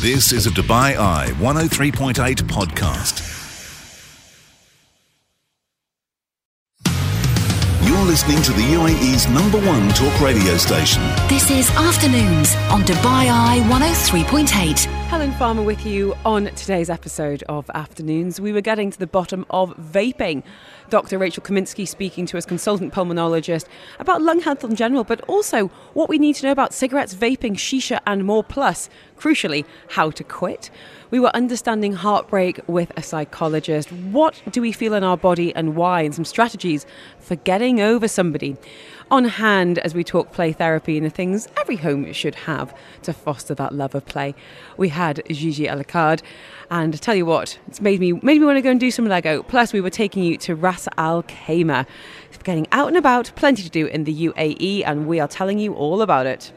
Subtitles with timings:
[0.00, 2.14] This is a Dubai Eye 103.8
[2.44, 3.20] podcast.
[7.86, 11.02] You're listening to the UAE's number one talk radio station.
[11.28, 14.99] This is Afternoons on Dubai Eye 103.8.
[15.10, 18.40] Helen Farmer with you on today's episode of Afternoons.
[18.40, 20.44] We were getting to the bottom of vaping.
[20.88, 21.18] Dr.
[21.18, 23.64] Rachel Kaminski speaking to us, consultant pulmonologist,
[23.98, 27.54] about lung health in general, but also what we need to know about cigarettes, vaping,
[27.54, 28.44] shisha, and more.
[28.44, 28.88] Plus,
[29.18, 30.70] crucially, how to quit.
[31.10, 33.90] We were understanding heartbreak with a psychologist.
[33.90, 36.86] What do we feel in our body and why, and some strategies
[37.18, 38.56] for getting over somebody
[39.10, 43.12] on hand as we talk play therapy and the things every home should have to
[43.12, 44.34] foster that love of play.
[44.76, 46.22] We had Gigi Alaqqard,
[46.70, 48.90] and I tell you what, it's made me made me want to go and do
[48.90, 49.42] some Lego.
[49.42, 51.86] Plus, we were taking you to Ras Al Khaimah,
[52.44, 55.74] getting out and about, plenty to do in the UAE, and we are telling you
[55.74, 56.52] all about it.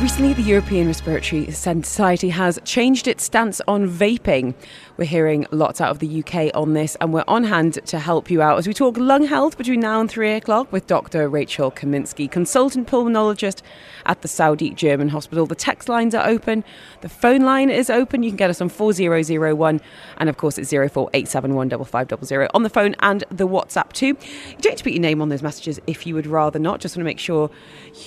[0.00, 4.54] Recently, the European Respiratory Society has changed its stance on vaping.
[4.98, 8.32] We're hearing lots out of the UK on this, and we're on hand to help
[8.32, 11.28] you out as we talk lung health between now and three o'clock with Dr.
[11.28, 13.62] Rachel Kaminski, consultant pulmonologist
[14.06, 15.46] at the Saudi German Hospital.
[15.46, 16.64] The text lines are open,
[17.02, 18.24] the phone line is open.
[18.24, 19.80] You can get us on 4001,
[20.16, 24.06] and of course, it's 04871 on the phone and the WhatsApp too.
[24.06, 24.14] You
[24.58, 26.80] don't need to put your name on those messages if you would rather not.
[26.80, 27.50] Just want to make sure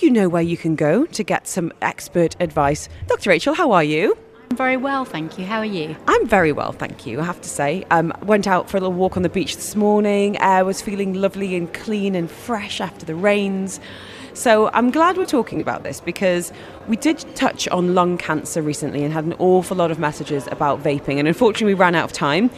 [0.02, 2.90] you know where you can go to get some expert advice.
[3.06, 3.30] Dr.
[3.30, 4.14] Rachel, how are you?
[4.56, 5.46] Very well, thank you.
[5.46, 5.96] How are you?
[6.06, 7.20] I'm very well, thank you.
[7.20, 9.74] I have to say, um, went out for a little walk on the beach this
[9.74, 10.38] morning.
[10.42, 13.80] Air was feeling lovely and clean and fresh after the rains.
[14.34, 16.52] So I'm glad we're talking about this because
[16.86, 20.82] we did touch on lung cancer recently and had an awful lot of messages about
[20.82, 22.50] vaping, and unfortunately we ran out of time.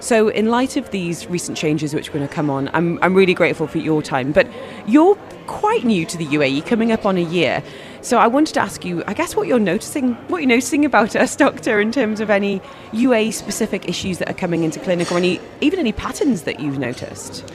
[0.00, 3.14] So, in light of these recent changes which are going to come on, I'm, I'm
[3.14, 4.32] really grateful for your time.
[4.32, 4.46] But
[4.86, 7.62] you're quite new to the UAE, coming up on a year.
[8.04, 11.16] So I wanted to ask you, I guess, what you're noticing, what you're noticing about
[11.16, 12.60] us, doctor, in terms of any
[12.92, 16.78] UAE specific issues that are coming into clinic, or any even any patterns that you've
[16.78, 17.50] noticed.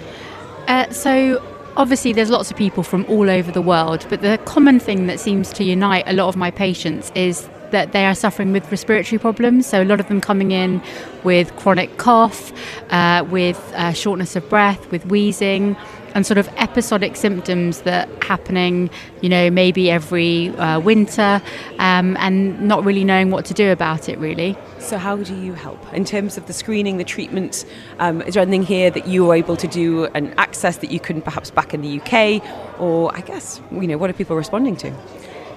[0.67, 1.39] Uh, so
[1.77, 5.19] obviously there's lots of people from all over the world but the common thing that
[5.19, 9.19] seems to unite a lot of my patients is that they are suffering with respiratory
[9.19, 9.67] problems.
[9.67, 10.81] So, a lot of them coming in
[11.23, 12.51] with chronic cough,
[12.91, 15.75] uh, with uh, shortness of breath, with wheezing,
[16.15, 18.89] and sort of episodic symptoms that happening,
[19.21, 21.41] you know, maybe every uh, winter,
[21.79, 24.57] um, and not really knowing what to do about it, really.
[24.79, 27.65] So, how do you help in terms of the screening, the treatment?
[27.99, 30.99] Um, is there anything here that you are able to do and access that you
[30.99, 34.75] couldn't perhaps back in the UK, or I guess you know, what are people responding
[34.77, 34.93] to?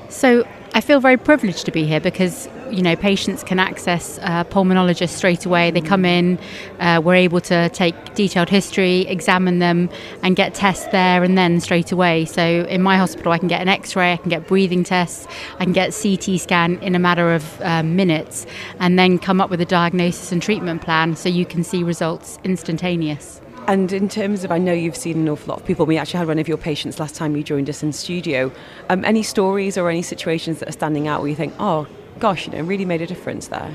[0.08, 4.46] So I feel very privileged to be here because you know patients can access a
[4.48, 5.70] pulmonologist straight away.
[5.70, 6.38] They come in,
[6.80, 9.90] uh, we're able to take detailed history, examine them,
[10.22, 12.24] and get tests there and then straight away.
[12.24, 15.26] So in my hospital, I can get an X-ray, I can get breathing tests,
[15.58, 18.46] I can get CT scan in a matter of um, minutes,
[18.78, 22.38] and then come up with a diagnosis and treatment plan so you can see results
[22.44, 23.41] instantaneous.
[23.68, 25.86] And in terms of, I know you've seen an awful lot of people.
[25.86, 28.50] We actually had one of your patients last time you joined us in studio.
[28.90, 31.86] Um, any stories or any situations that are standing out where you think, oh,
[32.18, 33.74] gosh, you know, really made a difference there?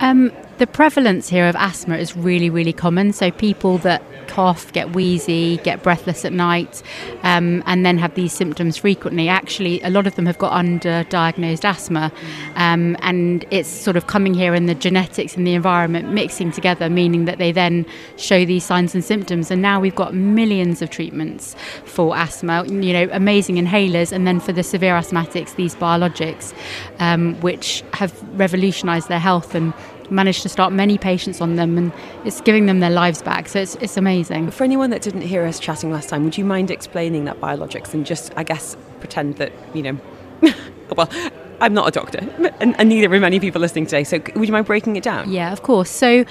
[0.00, 3.14] Um, the prevalence here of asthma is really, really common.
[3.14, 6.82] So people that cough, get wheezy, get breathless at night,
[7.22, 9.28] um, and then have these symptoms frequently.
[9.28, 12.12] Actually, a lot of them have got underdiagnosed asthma,
[12.56, 16.88] um, and it's sort of coming here in the genetics and the environment mixing together,
[16.88, 17.84] meaning that they then
[18.16, 19.50] show these signs and symptoms.
[19.50, 22.66] And now we've got millions of treatments for asthma.
[22.66, 26.54] You know, amazing inhalers, and then for the severe asthmatics, these biologics,
[26.98, 29.72] um, which have revolutionised their health and
[30.10, 31.92] managed to start many patients on them and
[32.24, 33.48] it's giving them their lives back.
[33.48, 34.50] So it's, it's amazing.
[34.50, 37.94] For anyone that didn't hear us chatting last time, would you mind explaining that biologics
[37.94, 40.00] and just, I guess, pretend that, you know,
[40.96, 41.10] well,
[41.60, 42.20] I'm not a doctor,
[42.60, 44.02] and, and, neither are many people listening today.
[44.02, 45.30] So, would you mind breaking it down?
[45.30, 45.90] Yeah, of course.
[45.90, 46.24] So,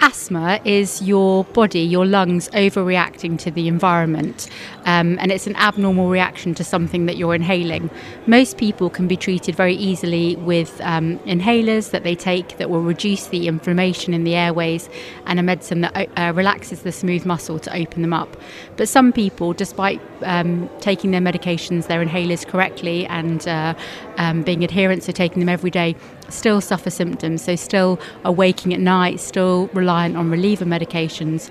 [0.00, 4.48] asthma is your body, your lungs overreacting to the environment,
[4.84, 7.90] um, and it's an abnormal reaction to something that you're inhaling.
[8.28, 12.82] Most people can be treated very easily with um, inhalers that they take that will
[12.82, 14.88] reduce the inflammation in the airways,
[15.26, 18.36] and a medicine that uh, relaxes the smooth muscle to open them up.
[18.76, 23.74] But some people, despite um, taking their medications, their inhalers correctly, and uh,
[24.18, 25.96] um, being adherent adherents are taking them every day
[26.28, 31.50] still suffer symptoms, so still are waking at night, still reliant on reliever medications.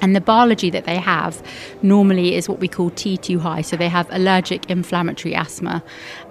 [0.00, 1.42] And the biology that they have
[1.82, 3.62] normally is what we call T2 high.
[3.62, 5.82] So they have allergic inflammatory asthma.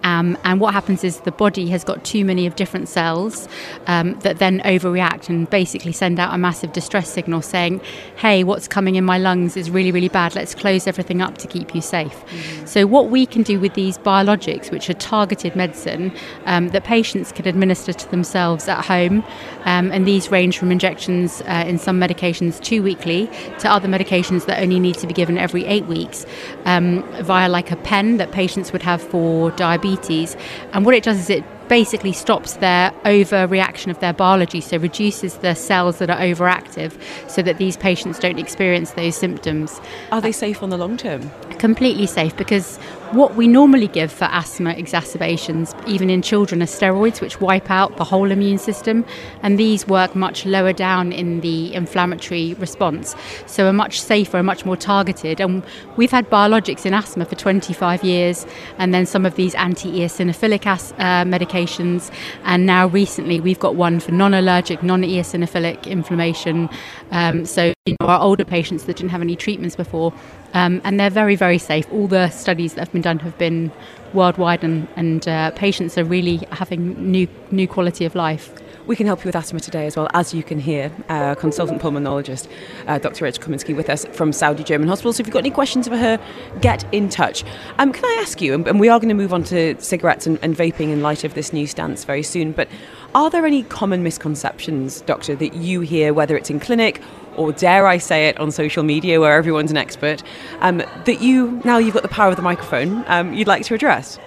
[0.03, 3.47] Um, and what happens is the body has got too many of different cells
[3.87, 7.81] um, that then overreact and basically send out a massive distress signal saying,
[8.17, 10.35] hey, what's coming in my lungs is really, really bad.
[10.35, 12.13] Let's close everything up to keep you safe.
[12.13, 12.65] Mm-hmm.
[12.65, 16.13] So, what we can do with these biologics, which are targeted medicine
[16.45, 19.23] um, that patients can administer to themselves at home,
[19.63, 23.29] um, and these range from injections uh, in some medications two weekly
[23.59, 26.25] to other medications that only need to be given every eight weeks
[26.65, 30.35] um, via like a pen that patients would have for diabetes.
[30.73, 35.37] And what it does is it basically stops their overreaction of their biology, so reduces
[35.37, 36.93] the cells that are overactive
[37.27, 39.79] so that these patients don't experience those symptoms.
[40.11, 41.31] Are they safe on the long term?
[41.57, 42.79] Completely safe because
[43.15, 47.95] what we normally give for asthma exacerbations, even in children, are steroids, which wipe out
[47.95, 49.05] the whole immune system,
[49.41, 53.15] and these work much lower down in the inflammatory response,
[53.45, 55.39] so are much safer and much more targeted.
[55.39, 55.63] And
[55.95, 58.45] we've had biologics in asthma for 25 years,
[58.77, 62.11] and then some of these anti-eosinophilic as- uh, medications,
[62.43, 66.69] and now recently we've got one for non-allergic, non-eosinophilic inflammation.
[67.11, 70.11] Um, so you know, our older patients that didn't have any treatments before,
[70.55, 71.85] um, and they're very, very safe.
[71.91, 73.71] All the studies that have been done have been
[74.13, 78.53] worldwide, and, and uh, patients are really having new, new quality of life.
[78.87, 80.91] We can help you with asthma today as well, as you can hear.
[81.09, 82.47] Uh, consultant pulmonologist
[82.87, 83.25] uh, Dr.
[83.25, 85.11] Rachel Kaminski with us from Saudi German Hospital.
[85.11, 86.19] So if you've got any questions for her,
[86.61, 87.43] get in touch.
[87.79, 90.39] Um, can I ask you, and we are going to move on to cigarettes and,
[90.41, 92.69] and vaping in light of this new stance very soon, but
[93.15, 97.01] are there any common misconceptions, Doctor, that you hear, whether it's in clinic
[97.37, 100.21] or dare I say it on social media where everyone's an expert,
[100.59, 103.73] um, that you, now you've got the power of the microphone, um, you'd like to
[103.73, 104.19] address?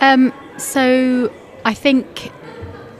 [0.00, 1.32] Um, so
[1.64, 2.32] I think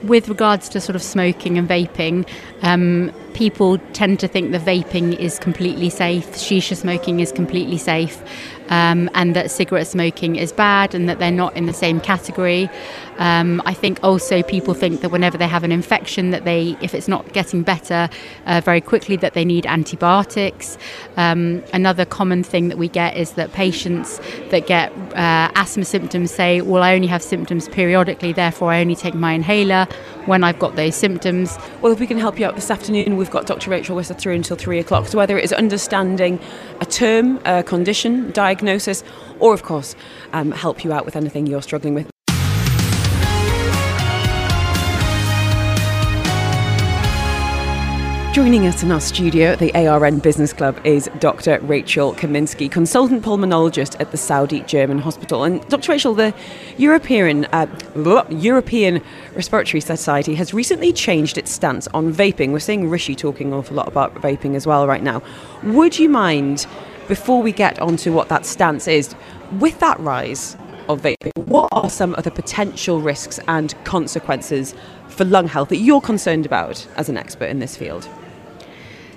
[0.03, 2.25] with regards to sort of smoking and vaping,
[2.61, 8.21] um, people tend to think that vaping is completely safe, shisha smoking is completely safe,
[8.69, 12.69] um, and that cigarette smoking is bad and that they're not in the same category.
[13.17, 16.95] Um, I think also people think that whenever they have an infection, that they, if
[16.95, 18.09] it's not getting better
[18.45, 20.77] uh, very quickly, that they need antibiotics.
[21.17, 24.21] Um, another common thing that we get is that patients
[24.51, 28.95] that get uh, asthma symptoms say, "Well, I only have symptoms periodically, therefore I only
[28.95, 29.85] take my inhaler
[30.25, 33.29] when I've got those symptoms." Well, if we can help you out this afternoon, we've
[33.31, 33.69] got Dr.
[33.69, 35.07] Rachel us through until three o'clock.
[35.07, 36.39] So whether it is understanding
[36.79, 39.05] a term, a condition, diagnosis,
[39.39, 39.95] or of course,
[40.33, 42.09] um, help you out with anything you're struggling with.
[48.33, 51.59] Joining us in our studio at the ARN Business Club is Dr.
[51.61, 55.45] Rachel Kaminski, consultant pulmonologist at the Saudi German Hospital.
[55.45, 55.93] And Dr.
[55.93, 56.33] Rachel, the
[56.77, 57.65] European uh,
[58.29, 59.01] European
[59.35, 62.51] Respiratory Society has recently changed its stance on vaping.
[62.51, 65.23] We're seeing Rishi talking an awful lot about vaping as well right now.
[65.63, 66.67] Would you mind,
[67.09, 69.13] before we get onto what that stance is,
[69.59, 70.55] with that rise
[70.87, 74.75] of vaping, what are some of the potential risks and consequences
[75.07, 78.07] for lung health that you're concerned about as an expert in this field?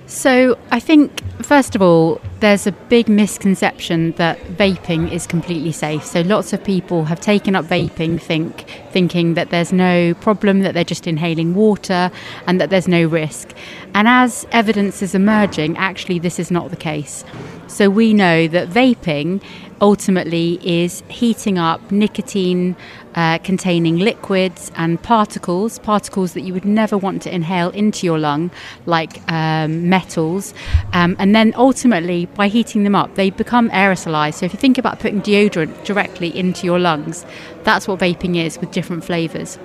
[0.06, 6.04] So, I think, first of all, there's a big misconception that vaping is completely safe.
[6.04, 10.74] So, lots of people have taken up vaping think, thinking that there's no problem, that
[10.74, 12.10] they're just inhaling water,
[12.46, 13.54] and that there's no risk.
[13.94, 17.24] And as evidence is emerging, actually, this is not the case.
[17.72, 19.42] So, we know that vaping
[19.80, 22.76] ultimately is heating up nicotine
[23.14, 28.18] uh, containing liquids and particles, particles that you would never want to inhale into your
[28.18, 28.50] lung,
[28.84, 30.52] like um, metals.
[30.92, 34.34] Um, and then ultimately, by heating them up, they become aerosolized.
[34.34, 37.24] So if you think about putting deodorant directly into your lungs,
[37.64, 39.58] that's what vaping is with different flavors.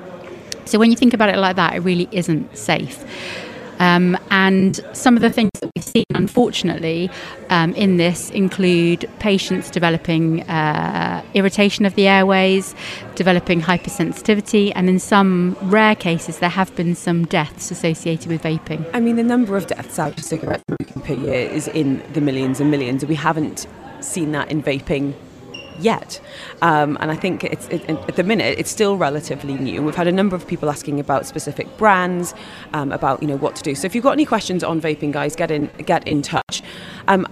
[0.64, 3.04] So when you think about it like that, it really isn't safe.
[3.80, 7.10] Um, and some of the things that we've seen, unfortunately,
[7.50, 12.76] um, in this include patients developing uh, irritation of the airways,
[13.16, 18.90] developing hypersensitivity, and in some rare cases, there have been some deaths associated with vaping.
[18.94, 22.22] I mean, the number of deaths out of cigarette smoking per year is in the
[22.22, 23.06] millions and millions.
[23.06, 23.68] We haven't
[24.00, 25.14] seen that in vaping
[25.80, 26.20] yet.
[26.62, 29.82] Um, and I think it's it, at the minute it's still relatively new.
[29.82, 32.34] We've had a number of people asking about specific brands,
[32.74, 33.76] um, about you know what to do.
[33.76, 36.62] So if you've got any questions on vaping, guys, get in get in touch.
[37.08, 37.28] Um,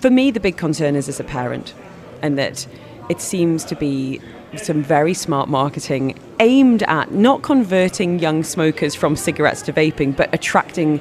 [0.00, 1.74] for me, the big concern is as a parent,
[2.22, 2.66] and that
[3.08, 4.20] it seems to be
[4.56, 10.32] some very smart marketing aimed at not converting young smokers from cigarettes to vaping, but
[10.34, 11.00] attracting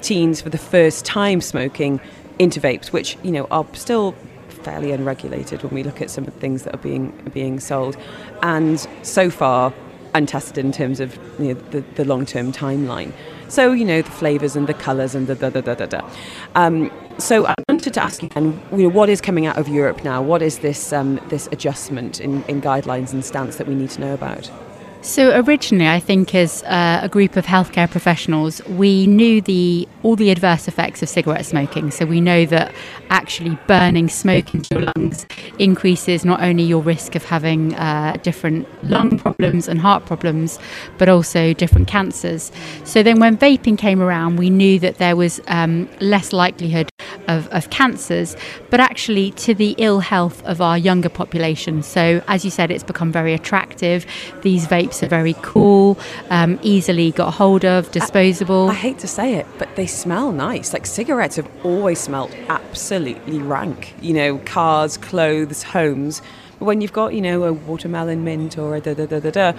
[0.00, 2.00] teens for the first time smoking
[2.38, 4.14] into vapes, which you know are still
[4.66, 7.96] fairly unregulated when we look at some of the things that are being being sold,
[8.42, 9.72] and so far
[10.14, 13.12] untested in terms of you know, the, the long term timeline.
[13.48, 16.10] So, you know, the flavours and the colours and the da da da da da.
[16.56, 19.68] Um, so I wanted to ask you, then, you know, what is coming out of
[19.68, 20.20] Europe now?
[20.20, 24.00] What is this um, this adjustment in, in guidelines and stance that we need to
[24.00, 24.50] know about?
[25.06, 30.16] So originally, I think as uh, a group of healthcare professionals, we knew the all
[30.16, 31.92] the adverse effects of cigarette smoking.
[31.92, 32.74] So we know that
[33.08, 35.24] actually burning smoke into your lungs
[35.60, 40.58] increases not only your risk of having uh, different lung problems and heart problems,
[40.98, 42.50] but also different cancers.
[42.82, 46.90] So then, when vaping came around, we knew that there was um, less likelihood
[47.28, 48.36] of, of cancers,
[48.70, 51.82] but actually to the ill health of our younger population.
[51.82, 54.06] So, as you said, it's become very attractive.
[54.42, 55.98] These vapes are very cool,
[56.30, 58.68] um, easily got hold of, disposable.
[58.68, 60.72] I, I hate to say it, but they smell nice.
[60.72, 63.94] Like cigarettes have always smelled absolutely rank.
[64.00, 66.22] You know, cars, clothes, homes.
[66.58, 69.30] But when you've got, you know, a watermelon mint or a da da da da
[69.30, 69.52] da,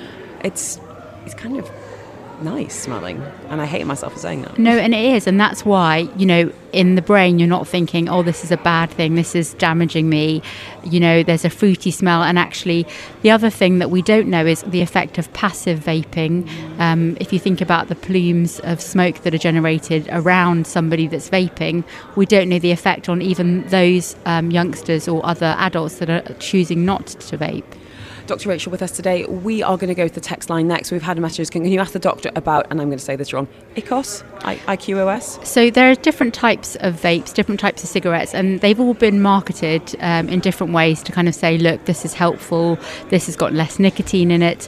[0.43, 0.79] it's
[1.25, 1.69] it's kind of
[2.41, 3.21] nice smelling.
[3.49, 4.57] And I hate myself for saying that.
[4.57, 5.27] No, and it is.
[5.27, 8.57] And that's why, you know, in the brain, you're not thinking, oh, this is a
[8.57, 10.41] bad thing, this is damaging me.
[10.83, 12.23] You know, there's a fruity smell.
[12.23, 12.85] And actually,
[13.21, 16.47] the other thing that we don't know is the effect of passive vaping.
[16.79, 21.29] Um, if you think about the plumes of smoke that are generated around somebody that's
[21.29, 21.83] vaping,
[22.15, 26.33] we don't know the effect on even those um, youngsters or other adults that are
[26.35, 27.63] choosing not to vape.
[28.27, 28.49] Dr.
[28.49, 29.25] Rachel with us today.
[29.25, 30.91] We are going to go to the text line next.
[30.91, 31.49] We've had a message.
[31.49, 34.23] Can you ask the doctor about, and I'm going to say this wrong, IQOS?
[34.43, 35.45] I- IQOS?
[35.45, 39.21] So there are different types of vapes, different types of cigarettes, and they've all been
[39.21, 42.77] marketed um, in different ways to kind of say, look, this is helpful,
[43.09, 44.67] this has got less nicotine in it.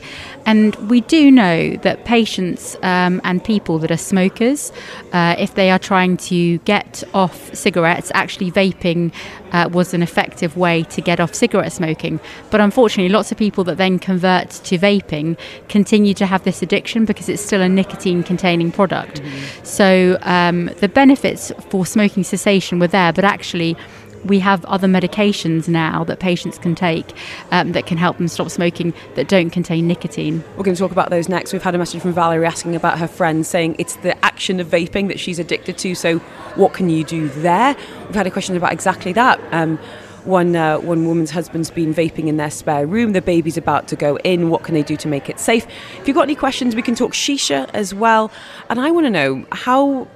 [0.50, 4.72] And we do know that patients um, and people that are smokers,
[5.14, 9.14] uh, if they are trying to get off cigarettes, actually vaping
[9.52, 12.20] uh, was an effective way to get off cigarette smoking.
[12.50, 15.38] But unfortunately, lots of people that then convert to vaping
[15.68, 19.22] continue to have this addiction because it's still a nicotine containing product.
[19.22, 19.64] Mm-hmm.
[19.64, 23.78] So um, the benefits for smoking cessation were there, but actually,
[24.26, 27.14] we have other medications now that patients can take
[27.52, 30.44] um, that can help them stop smoking that don't contain nicotine.
[30.58, 31.54] We're going to talk about those next.
[31.54, 34.68] We've had a message from Valerie asking about her friend, saying it's the action of
[34.68, 35.96] vaping that she's addicted to.
[35.96, 36.20] So,
[36.56, 37.76] what can you do there?
[38.06, 39.40] We've had a question about exactly that.
[39.52, 39.80] Um,
[40.26, 43.14] one uh, one woman's husband's been vaping in their spare room.
[43.14, 44.50] The baby's about to go in.
[44.50, 45.66] What can they do to make it safe?
[46.00, 48.32] If you've got any questions, we can talk shisha as well.
[48.70, 50.08] And I want to know how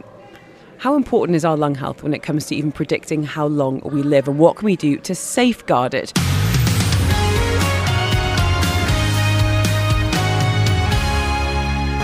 [0.83, 4.03] how important is our lung health when it comes to even predicting how long we
[4.03, 6.11] live and what can we do to safeguard it?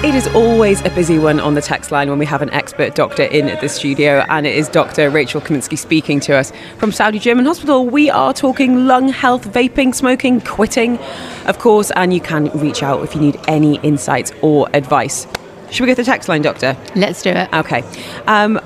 [0.01, 2.95] It is always a busy one on the text line when we have an expert
[2.95, 5.09] doctor in the studio, and it is Dr.
[5.09, 7.85] Rachel Kaminski speaking to us from Saudi German Hospital.
[7.85, 10.97] We are talking lung health, vaping, smoking, quitting,
[11.47, 15.27] of course, and you can reach out if you need any insights or advice.
[15.71, 16.75] Should we go to the text line, Doctor?
[16.95, 17.53] Let's do it.
[17.53, 17.83] Okay.
[18.25, 18.59] Um,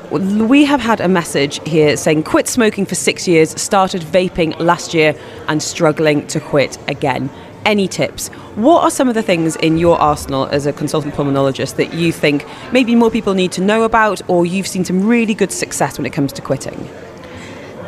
[0.48, 4.94] we have had a message here saying quit smoking for six years, started vaping last
[4.94, 5.14] year,
[5.50, 7.30] and struggling to quit again.
[7.66, 8.30] Any tips?
[8.56, 12.12] What are some of the things in your arsenal as a consultant pulmonologist that you
[12.12, 15.98] think maybe more people need to know about, or you've seen some really good success
[15.98, 16.90] when it comes to quitting?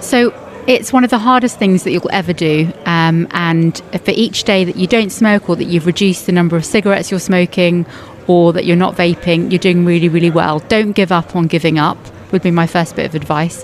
[0.01, 0.33] So,
[0.67, 2.71] it's one of the hardest things that you'll ever do.
[2.85, 6.57] Um, and for each day that you don't smoke or that you've reduced the number
[6.57, 7.85] of cigarettes you're smoking
[8.27, 10.59] or that you're not vaping, you're doing really, really well.
[10.59, 11.97] Don't give up on giving up,
[12.31, 13.63] would be my first bit of advice.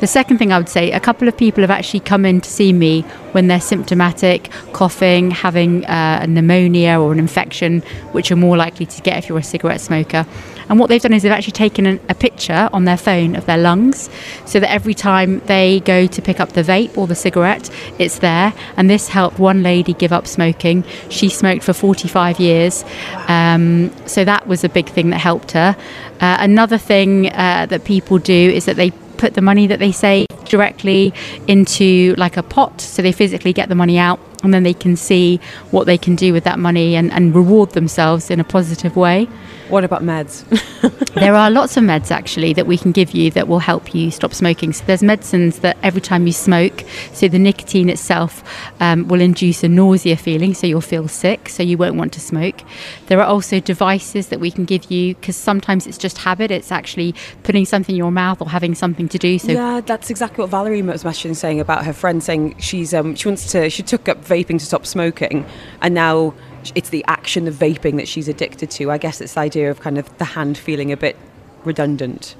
[0.00, 2.50] The second thing I would say, a couple of people have actually come in to
[2.50, 3.02] see me
[3.32, 7.80] when they're symptomatic, coughing, having uh, a pneumonia or an infection,
[8.12, 10.26] which are more likely to get if you're a cigarette smoker.
[10.70, 13.44] And what they've done is they've actually taken an, a picture on their phone of
[13.44, 14.08] their lungs
[14.46, 18.20] so that every time they go to pick up the vape or the cigarette, it's
[18.20, 18.54] there.
[18.76, 20.84] And this helped one lady give up smoking.
[21.08, 22.84] She smoked for 45 years.
[23.26, 25.76] Um, so that was a big thing that helped her.
[26.20, 29.92] Uh, another thing uh, that people do is that they put the money that they
[29.92, 31.12] save directly
[31.46, 34.96] into like a pot so they physically get the money out and then they can
[34.96, 35.38] see
[35.70, 39.28] what they can do with that money and, and reward themselves in a positive way.
[39.70, 40.44] What about meds?
[41.14, 44.10] there are lots of meds actually that we can give you that will help you
[44.10, 44.72] stop smoking.
[44.72, 48.42] So there's medicines that every time you smoke, so the nicotine itself
[48.80, 52.20] um, will induce a nausea feeling, so you'll feel sick, so you won't want to
[52.20, 52.62] smoke.
[53.06, 56.50] There are also devices that we can give you because sometimes it's just habit.
[56.50, 59.38] It's actually putting something in your mouth or having something to do.
[59.38, 63.14] So yeah, that's exactly what Valerie was messaging saying about her friend saying she's um,
[63.14, 65.46] she wants to she took up vaping to stop smoking,
[65.80, 66.34] and now
[66.74, 68.90] it's the action of vaping that she's addicted to.
[68.90, 71.16] I guess it's the idea of kind of the hand feeling a bit
[71.64, 72.34] redundant.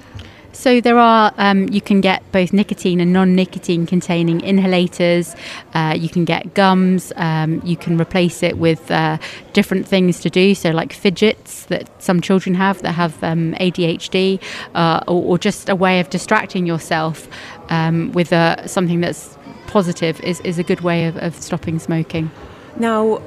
[0.52, 5.36] So there are, um, you can get both nicotine and non-nicotine containing inhalators.
[5.74, 7.12] Uh, you can get gums.
[7.16, 9.18] Um, you can replace it with uh,
[9.52, 10.54] different things to do.
[10.54, 14.42] So like fidgets that some children have that have um, ADHD,
[14.74, 17.28] uh, or, or, just a way of distracting yourself
[17.68, 22.30] um, with uh, something that's positive is, is a good way of, of stopping smoking.
[22.76, 23.22] Now,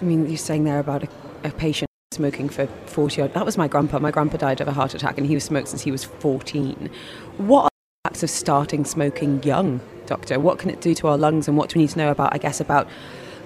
[0.00, 1.08] I mean, you're saying there about a,
[1.44, 3.34] a patient smoking for 40 odd.
[3.34, 3.98] That was my grandpa.
[3.98, 6.90] My grandpa died of a heart attack and he was smoked since he was 14.
[7.38, 10.38] What are the effects of starting smoking young, doctor?
[10.38, 12.34] What can it do to our lungs and what do we need to know about,
[12.34, 12.88] I guess, about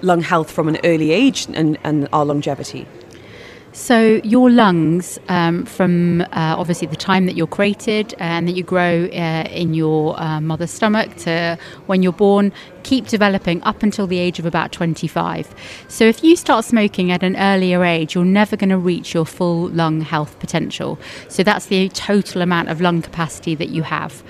[0.01, 2.87] lung health from an early age and, and our longevity?
[3.77, 6.25] So, your lungs, um, from uh,
[6.57, 10.71] obviously the time that you're created and that you grow uh, in your uh, mother's
[10.71, 15.53] stomach to when you're born, keep developing up until the age of about 25.
[15.89, 19.27] So, if you start smoking at an earlier age, you're never going to reach your
[19.27, 20.97] full lung health potential.
[21.29, 24.23] So, that's the total amount of lung capacity that you have.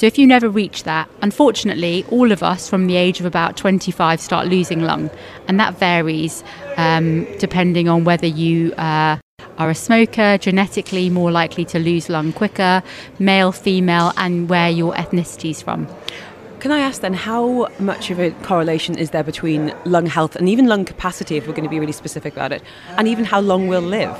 [0.00, 3.58] So if you never reach that, unfortunately, all of us from the age of about
[3.58, 5.10] 25 start losing lung,
[5.46, 6.42] and that varies
[6.78, 9.18] um, depending on whether you uh,
[9.58, 12.82] are a smoker, genetically more likely to lose lung quicker,
[13.18, 15.86] male, female, and where your ethnicity is from.
[16.60, 20.48] Can I ask then, how much of a correlation is there between lung health and
[20.48, 22.62] even lung capacity, if we're going to be really specific about it,
[22.96, 24.16] and even how long we'll live?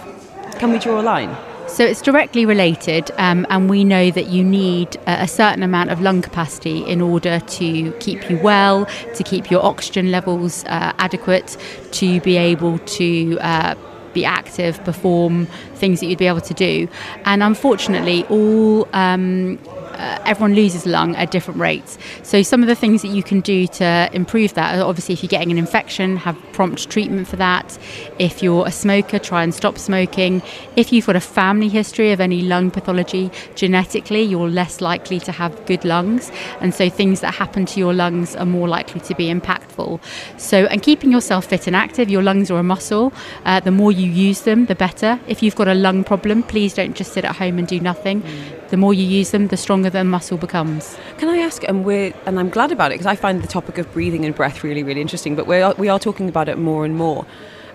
[0.59, 1.35] Can we draw a line?
[1.71, 6.01] So it's directly related, um, and we know that you need a, certain amount of
[6.01, 11.57] lung capacity in order to keep you well, to keep your oxygen levels uh, adequate,
[11.93, 13.39] to be able to.
[13.41, 13.77] Uh,
[14.13, 15.47] be active, perform
[15.81, 16.89] things that you'd be able to do.
[17.25, 19.59] And unfortunately, all um,
[20.01, 21.99] uh, everyone loses lung at different rates.
[22.23, 25.23] So some of the things that you can do to improve that are obviously if
[25.23, 27.79] you're getting an infection, have prompt treatment for that.
[28.19, 30.43] If you're a smoker, try and stop smoking.
[30.75, 35.33] If you've got a family history of any lung pathology, genetically you're less likely to
[35.33, 39.15] have good lungs, and so things that happen to your lungs are more likely to
[39.15, 40.01] be impactful.
[40.39, 43.13] So and keeping yourself fit and active, your lungs are a muscle.
[43.45, 45.21] Uh, the more you use them, the better.
[45.27, 48.23] If you've got a lung problem, please don't just sit at home and do nothing.
[48.69, 50.97] The more you use them, the stronger the muscle becomes.
[51.19, 53.79] Can I ask, and we're, and I'm glad about it because I find the topic
[53.79, 55.35] of breathing and breath really, really interesting.
[55.35, 57.27] But we we are talking about it more and more,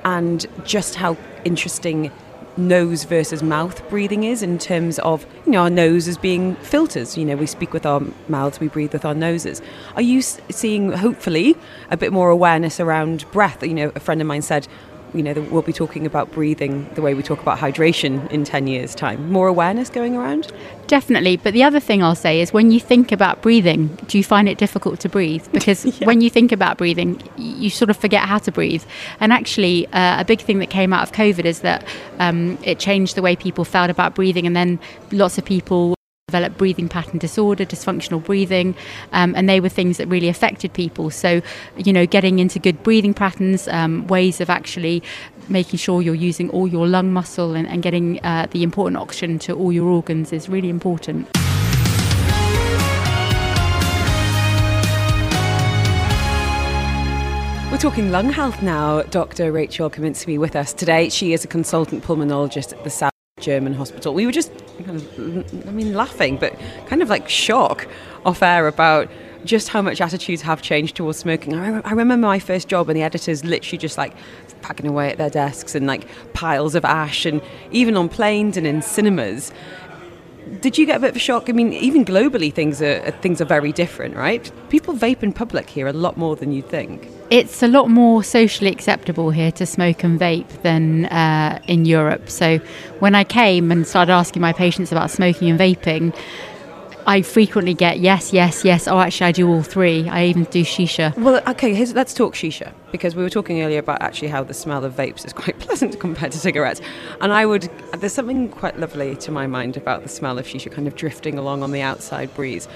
[0.04, 2.12] and just how interesting
[2.58, 7.18] nose versus mouth breathing is in terms of you know our nose as being filters
[7.18, 9.62] you know we speak with our mouths we breathe with our noses
[9.96, 11.56] are you seeing hopefully
[11.92, 14.68] a bit more awareness around breath you know a friend of mine said
[15.16, 18.68] you know, we'll be talking about breathing the way we talk about hydration in 10
[18.68, 19.32] years' time.
[19.32, 20.52] More awareness going around?
[20.88, 21.38] Definitely.
[21.38, 24.50] But the other thing I'll say is when you think about breathing, do you find
[24.50, 25.48] it difficult to breathe?
[25.52, 26.06] Because yeah.
[26.06, 28.84] when you think about breathing, you sort of forget how to breathe.
[29.20, 31.86] And actually, uh, a big thing that came out of COVID is that
[32.20, 34.46] um, it changed the way people felt about breathing.
[34.46, 34.80] And then
[35.12, 35.95] lots of people
[36.58, 38.76] breathing pattern disorder, dysfunctional breathing,
[39.12, 41.10] um, and they were things that really affected people.
[41.10, 41.42] So,
[41.78, 45.04] you know, getting into good breathing patterns, um, ways of actually
[45.50, 49.40] making sure you're using all your lung muscle and, and getting uh, the important oxygen
[49.40, 51.28] to all your organs is really important.
[57.72, 59.02] We're talking lung health now.
[59.02, 59.52] Dr.
[59.52, 61.10] Rachel Kaminski with us today.
[61.10, 64.14] She is a consultant pulmonologist at the Saudi German hospital.
[64.14, 64.50] We were just,
[64.86, 67.86] kind of, I mean, laughing, but kind of like shock
[68.26, 69.10] off air about
[69.44, 71.54] just how much attitudes have changed towards smoking.
[71.54, 74.14] I, I remember my first job, and the editors literally just like
[74.62, 78.66] packing away at their desks and like piles of ash, and even on planes and
[78.66, 79.52] in cinemas.
[80.62, 81.50] Did you get a bit of a shock?
[81.50, 84.50] I mean, even globally, things are things are very different, right?
[84.70, 88.24] People vape in public here a lot more than you'd think it's a lot more
[88.24, 92.30] socially acceptable here to smoke and vape than uh, in Europe.
[92.30, 92.58] So
[93.00, 96.16] when I came and started asking my patients about smoking and vaping,
[97.08, 98.88] I frequently get yes, yes, yes.
[98.88, 100.10] Oh, actually, I do all three.
[100.10, 101.16] I even do shisha.
[101.18, 104.84] Well, okay, let's talk shisha because we were talking earlier about actually how the smell
[104.84, 106.82] of vapes is quite pleasant compared to cigarettes.
[107.22, 110.72] And I would, there's something quite lovely to my mind about the smell of shisha
[110.72, 112.68] kind of drifting along on the outside breeze.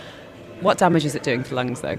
[0.61, 1.97] What damage is it doing to lungs, though?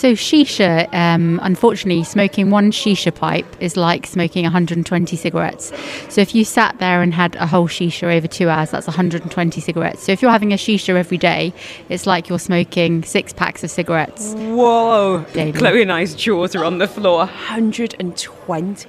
[0.00, 5.70] So, shisha, um, unfortunately, smoking one shisha pipe is like smoking 120 cigarettes.
[6.08, 9.60] So, if you sat there and had a whole shisha over two hours, that's 120
[9.60, 10.02] cigarettes.
[10.02, 11.52] So, if you're having a shisha every day,
[11.90, 14.32] it's like you're smoking six packs of cigarettes.
[14.32, 15.26] Whoa!
[15.34, 15.52] Daily.
[15.52, 17.18] Chloe and I's jaws are on the floor.
[17.18, 18.88] 120?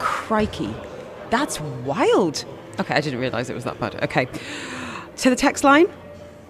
[0.00, 0.74] Crikey.
[1.30, 2.44] That's wild.
[2.80, 4.02] Okay, I didn't realise it was that bad.
[4.02, 4.26] Okay.
[5.18, 5.86] to the text line,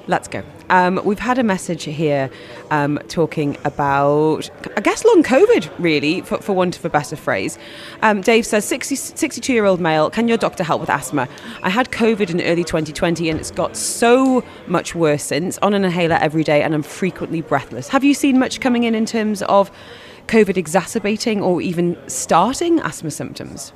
[0.06, 0.42] let's go.
[0.70, 2.30] Um, we've had a message here
[2.70, 7.58] um, talking about, I guess, long COVID, really, for, for want of a better phrase.
[8.02, 11.28] Um, Dave says, 60, 62 year old male, can your doctor help with asthma?
[11.62, 15.84] I had COVID in early 2020 and it's got so much worse since, on an
[15.84, 17.88] inhaler every day, and I'm frequently breathless.
[17.88, 19.72] Have you seen much coming in in terms of
[20.28, 23.72] COVID exacerbating or even starting asthma symptoms?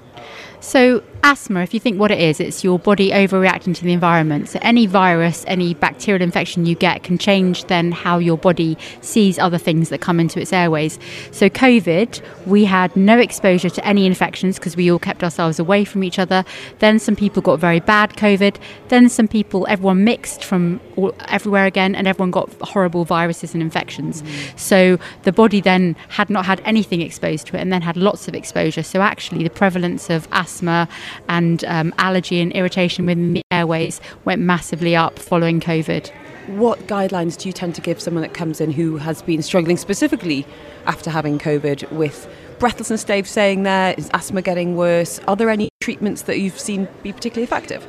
[0.65, 4.49] So, asthma, if you think what it is, it's your body overreacting to the environment.
[4.49, 9.39] So, any virus, any bacterial infection you get can change then how your body sees
[9.39, 10.99] other things that come into its airways.
[11.33, 15.85] So, COVID, we had no exposure to any infections because we all kept ourselves away
[15.85, 16.47] from each other.
[16.79, 18.57] Then, some people got very bad COVID.
[18.89, 23.63] Then, some people, everyone mixed from all, everywhere again, and everyone got horrible viruses and
[23.63, 24.23] infections.
[24.23, 24.59] Mm.
[24.59, 28.29] So, the body then had not had anything exposed to it and then had lots
[28.29, 28.83] of exposure.
[28.83, 30.89] So, actually, the prevalence of asthma asthma
[31.29, 36.11] and um, allergy and irritation within the airways went massively up following COVID.
[36.47, 39.77] What guidelines do you tend to give someone that comes in who has been struggling
[39.77, 40.47] specifically
[40.87, 43.95] after having COVID with breathlessness, Dave saying there?
[43.97, 45.19] Is asthma getting worse?
[45.27, 47.87] Are there any treatments that you've seen be particularly effective?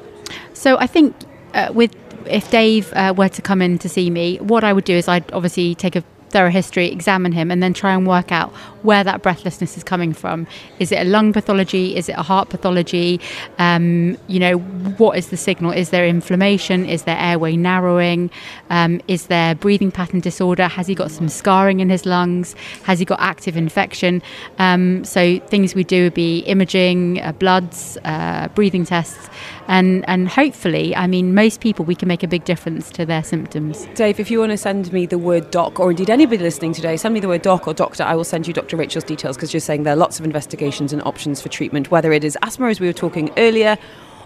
[0.53, 1.15] So I think
[1.53, 1.93] uh, with
[2.27, 5.07] if Dave uh, were to come in to see me, what I would do is
[5.07, 6.03] I'd obviously take a
[6.35, 8.51] thorough history, examine him, and then try and work out
[8.83, 10.45] where that breathlessness is coming from.
[10.79, 11.95] Is it a lung pathology?
[11.95, 13.21] Is it a heart pathology?
[13.57, 14.57] Um, you know,
[14.97, 15.71] what is the signal?
[15.71, 16.85] Is there inflammation?
[16.85, 18.29] Is there airway narrowing?
[18.69, 20.67] Um, is there breathing pattern disorder?
[20.67, 22.53] Has he got some scarring in his lungs?
[22.83, 24.21] Has he got active infection?
[24.59, 29.29] Um, so things we do would be imaging, uh, bloods, uh, breathing tests,
[29.67, 33.23] and and hopefully, I mean, most people we can make a big difference to their
[33.23, 33.87] symptoms.
[33.95, 36.97] Dave, if you want to send me the word doc, or indeed anybody listening today,
[36.97, 38.03] send me the word doc or doctor.
[38.03, 38.77] I will send you Dr.
[38.77, 42.13] Rachel's details because you're saying there are lots of investigations and options for treatment, whether
[42.13, 43.77] it is asthma, as we were talking earlier,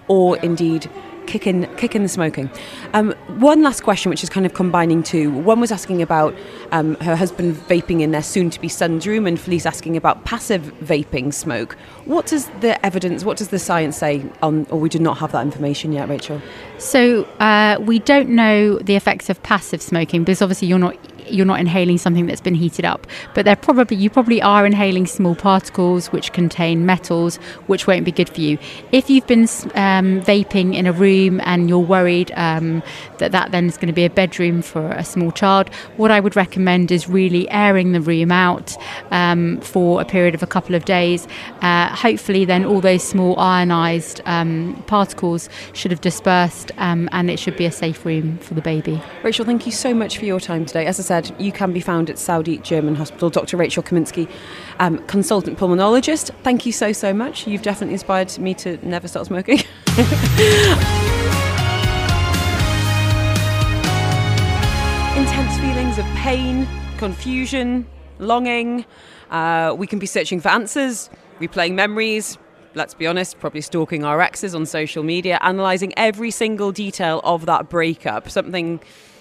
[0.08, 0.90] or indeed
[1.30, 2.50] kicking kicking the smoking.
[2.94, 5.32] Um, one last question, which is kind of combining two.
[5.32, 6.36] One was asking about
[6.72, 11.34] um, her husband vaping in their soon-to-be son's room, and Felice asking about passive vaping
[11.34, 11.78] smoke.
[12.06, 15.32] What does the evidence, what does the science say on, or we do not have
[15.32, 16.42] that information yet, Rachel?
[16.80, 20.98] So uh, we don't know the effects of passive smoking because obviously you're not
[21.32, 23.08] you're not inhaling something that's been heated up.
[23.34, 27.38] But they're probably you probably are inhaling small particles which contain metals,
[27.68, 28.58] which won't be good for you.
[28.92, 29.44] If you've been
[29.76, 32.84] um, vaping in a room and you're worried um,
[33.18, 36.20] that that then is going to be a bedroom for a small child, what I
[36.20, 38.76] would recommend is really airing the room out
[39.12, 41.28] um, for a period of a couple of days.
[41.62, 47.40] Uh, hopefully, then all those small ionized um, particles should have dispersed, um, and it
[47.40, 49.02] should be a safe room for the baby.
[49.24, 50.86] Rachel, thank you so much for your time today.
[50.86, 53.30] As I said said, you can be found at Saudi German Hospital.
[53.30, 53.58] Dr.
[53.58, 54.30] Rachel Kaminski,
[54.80, 56.32] um, consultant pulmonologist.
[56.44, 57.48] Thank you so, so much.
[57.48, 59.58] You've definitely inspired me to never start smoking.
[65.18, 67.86] Intense feelings of pain, confusion,
[68.20, 68.86] longing.
[69.30, 72.38] Uh, we can be searching for answers, replaying memories,
[72.76, 77.46] let's be honest, probably stalking our exes on social media, analysing every single detail of
[77.46, 78.80] that breakup, something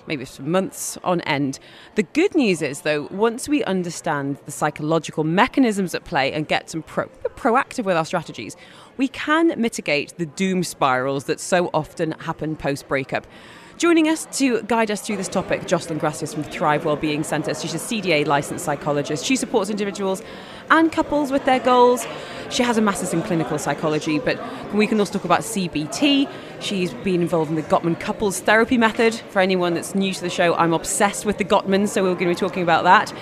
[0.09, 1.59] maybe for months on end.
[1.95, 6.71] The good news is, though, once we understand the psychological mechanisms at play and get
[6.71, 8.57] some pro- proactive with our strategies,
[8.97, 13.27] we can mitigate the doom spirals that so often happen post breakup.
[13.79, 17.55] Joining us to guide us through this topic, Joslin Gracias from Thrive Wellbeing Centre.
[17.55, 19.25] She's a CDA licensed psychologist.
[19.25, 20.21] She supports individuals
[20.69, 22.05] and couples with their goals.
[22.51, 24.37] She has a master's in clinical psychology, but
[24.75, 26.29] we can also talk about CBT.
[26.59, 29.15] She's been involved in the Gottman couples therapy method.
[29.15, 32.35] For anyone that's new to the show, I'm obsessed with the Gottmans, so we're going
[32.35, 33.15] to be talking about that.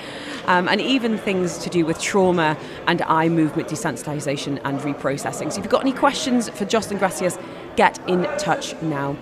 [0.47, 5.53] Um, and even things to do with trauma and eye movement desensitization and reprocessing.
[5.53, 7.37] So if you've got any questions for Joslin Gracias,
[7.77, 9.19] get in touch now.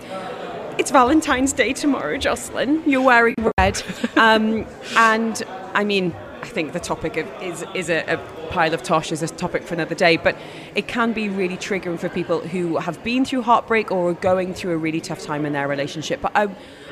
[0.77, 2.83] It's Valentine's Day tomorrow, Joslin.
[2.85, 3.81] You're wearing red.
[4.17, 5.41] Um, and
[5.73, 8.17] I mean, I think the topic of, is, is a, a,
[8.51, 10.37] pile of tosh, is a topic for another day, but
[10.75, 14.53] it can be really triggering for people who have been through heartbreak or are going
[14.53, 16.21] through a really tough time in their relationship.
[16.21, 16.49] But I,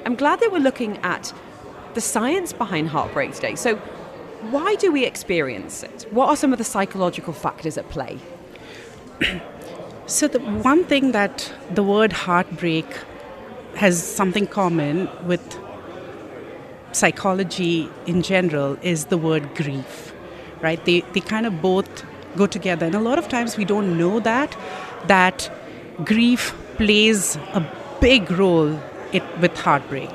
[0.07, 1.33] I'm glad that we're looking at
[1.95, 3.57] the science behind heartbreak today.
[3.57, 3.77] So,
[4.51, 6.07] why do we experience it?
[6.11, 8.18] What are some of the psychological factors at play?
[10.05, 12.87] So, the one thing that the word heartbreak
[13.75, 15.59] has something common with
[16.93, 20.15] psychology in general is the word grief,
[20.61, 20.85] right?
[20.85, 22.05] They, they kind of both
[22.37, 22.87] go together.
[22.87, 24.57] And a lot of times we don't know that,
[25.07, 25.51] that
[26.05, 27.67] grief plays a
[28.01, 28.79] big role
[29.13, 30.11] it, with heartbreak.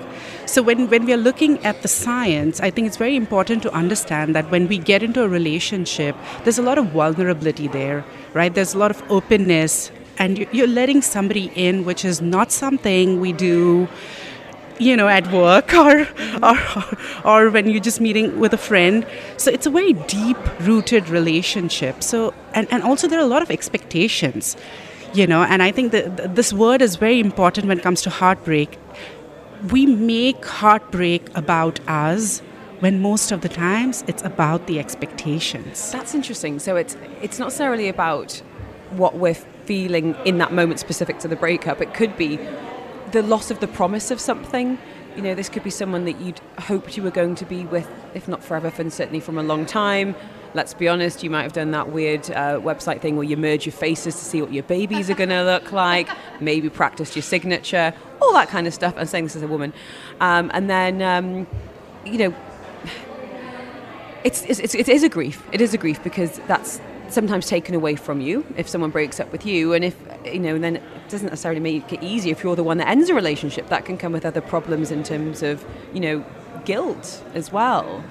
[0.46, 3.74] So when, when we are looking at the science, I think it's very important to
[3.74, 8.54] understand that when we get into a relationship, there's a lot of vulnerability there, right?
[8.54, 13.34] There's a lot of openness and you're letting somebody in, which is not something we
[13.34, 13.88] do
[14.80, 16.08] you know, at work or,
[16.44, 16.58] or,
[17.26, 19.06] or when you're just meeting with a friend.
[19.38, 22.04] So it's a very deep rooted relationship.
[22.04, 24.56] So, and, and also there are a lot of expectations,
[25.14, 28.10] you know, and I think that this word is very important when it comes to
[28.10, 28.78] heartbreak.
[29.72, 32.42] We make heartbreak about us
[32.80, 35.92] when most of the times it's about the expectations.
[35.92, 36.60] That's interesting.
[36.60, 38.34] So it's it's not necessarily about
[38.92, 39.36] what we're
[39.68, 41.82] feeling in that moment specific to the breakup.
[41.82, 42.40] It could be
[43.12, 44.78] the loss of the promise of something.
[45.16, 47.90] You know, this could be someone that you'd hoped you were going to be with,
[48.14, 50.16] if not forever, then certainly from a long time.
[50.54, 53.66] Let's be honest, you might have done that weird uh, website thing where you merge
[53.66, 56.08] your faces to see what your babies are going to look like,
[56.40, 58.94] maybe practiced your signature, all that kind of stuff.
[58.98, 59.74] I'm saying this as a woman.
[60.22, 61.48] Um, and then, um,
[62.06, 62.36] you know,
[64.24, 65.44] it's, it's, it is a grief.
[65.52, 66.80] It is a grief because that's
[67.14, 70.58] sometimes taken away from you if someone breaks up with you and if you know
[70.58, 73.68] then it doesn't necessarily make it easy if you're the one that ends a relationship
[73.70, 76.26] that can come with other problems in terms of you know
[76.66, 78.04] guilt as well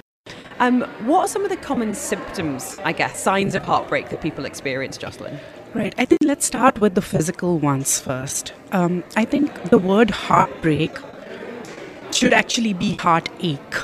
[0.59, 4.45] um, what are some of the common symptoms i guess signs of heartbreak that people
[4.45, 5.39] experience joslin
[5.73, 5.93] Right.
[5.97, 8.53] I think let's start with the physical ones first.
[8.71, 10.97] Um, I think the word heartbreak
[12.11, 13.75] should actually be heartache,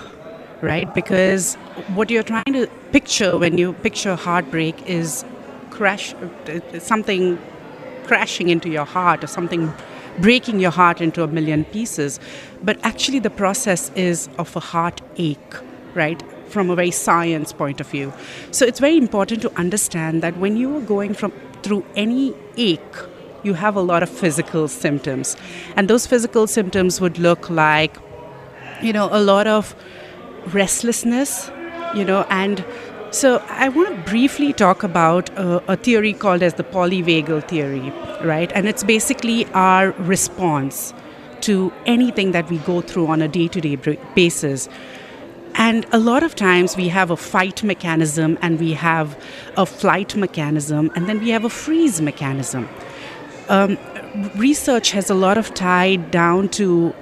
[0.63, 0.93] right?
[0.95, 1.55] Because
[1.93, 5.25] what you're trying to picture when you picture heartbreak is
[5.69, 6.15] crash
[6.79, 7.37] something
[8.05, 9.73] crashing into your heart or something
[10.19, 12.19] breaking your heart into a million pieces.
[12.63, 15.55] But actually the process is of a heartache
[15.95, 16.23] right?
[16.47, 18.13] From a very science point of view.
[18.51, 22.97] So it's very important to understand that when you are going from through any ache
[23.43, 25.35] you have a lot of physical symptoms.
[25.75, 27.97] And those physical symptoms would look like
[28.81, 29.75] you know a lot of
[30.47, 31.49] restlessness
[31.93, 32.65] you know, and
[33.11, 37.91] so I want to briefly talk about a, theory called as the polyvagal theory,
[38.23, 38.51] right?
[38.53, 40.93] And it's basically our response
[41.41, 43.75] to anything that we go through on a day-to-day
[44.15, 44.67] basis.
[45.55, 49.21] And a lot of times we have a fight mechanism and we have
[49.55, 52.67] a flight mechanism and then we have a freeze mechanism.
[53.49, 53.77] Um,
[54.35, 56.95] research has a lot of tied down to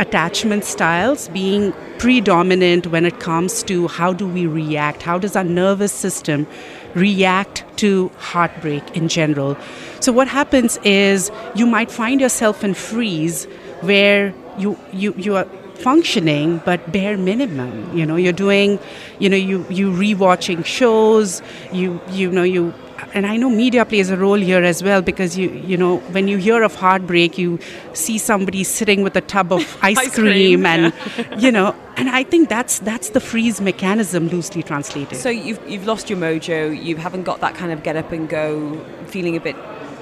[0.00, 5.44] attachment styles being predominant when it comes to how do we react how does our
[5.44, 6.46] nervous system
[6.94, 9.56] react to heartbreak in general.
[10.00, 13.44] So what happens is you might find yourself in freeze
[13.80, 17.96] where you you you are functioning but bare minimum.
[17.96, 18.78] You know you're doing
[19.18, 22.74] you know you you rewatching shows you you know you
[23.14, 26.28] and I know media plays a role here as well because you you know when
[26.28, 27.58] you hear of heartbreak, you
[27.92, 31.38] see somebody sitting with a tub of ice, ice cream, cream, and yeah.
[31.44, 35.18] you know, and I think that's that's the freeze mechanism loosely translated.
[35.18, 38.28] so you've, you've lost your mojo you haven't got that kind of get up and
[38.28, 39.56] go feeling a bit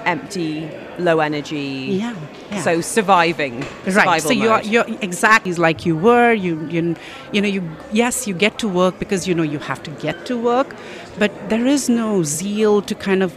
[0.05, 2.15] empty low energy yeah,
[2.51, 2.61] yeah.
[2.61, 4.23] so surviving Right.
[4.23, 6.33] So you're you're exactly like you were.
[6.33, 6.97] You you
[7.33, 10.27] you know you yes you get to work because you know you have to get
[10.27, 10.75] to work,
[11.19, 13.37] but there is no zeal to kind of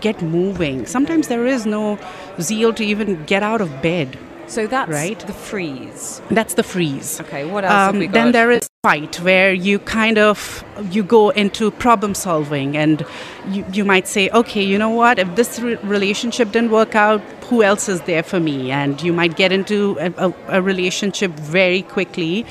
[0.00, 0.86] get moving.
[0.86, 1.98] Sometimes there is no
[2.40, 4.18] zeal to even get out of bed.
[4.52, 5.20] so that's right.
[5.28, 7.10] the freeze That's the freeze.
[7.24, 10.38] okay what else Um, we got then there is fight where you kind of
[10.94, 13.04] you go into problem solving and
[13.54, 17.20] you, you might say okay you know what if this re- relationship didn't work out
[17.48, 21.30] who else is there for me and you might get into a, a, a relationship
[21.58, 22.44] very quickly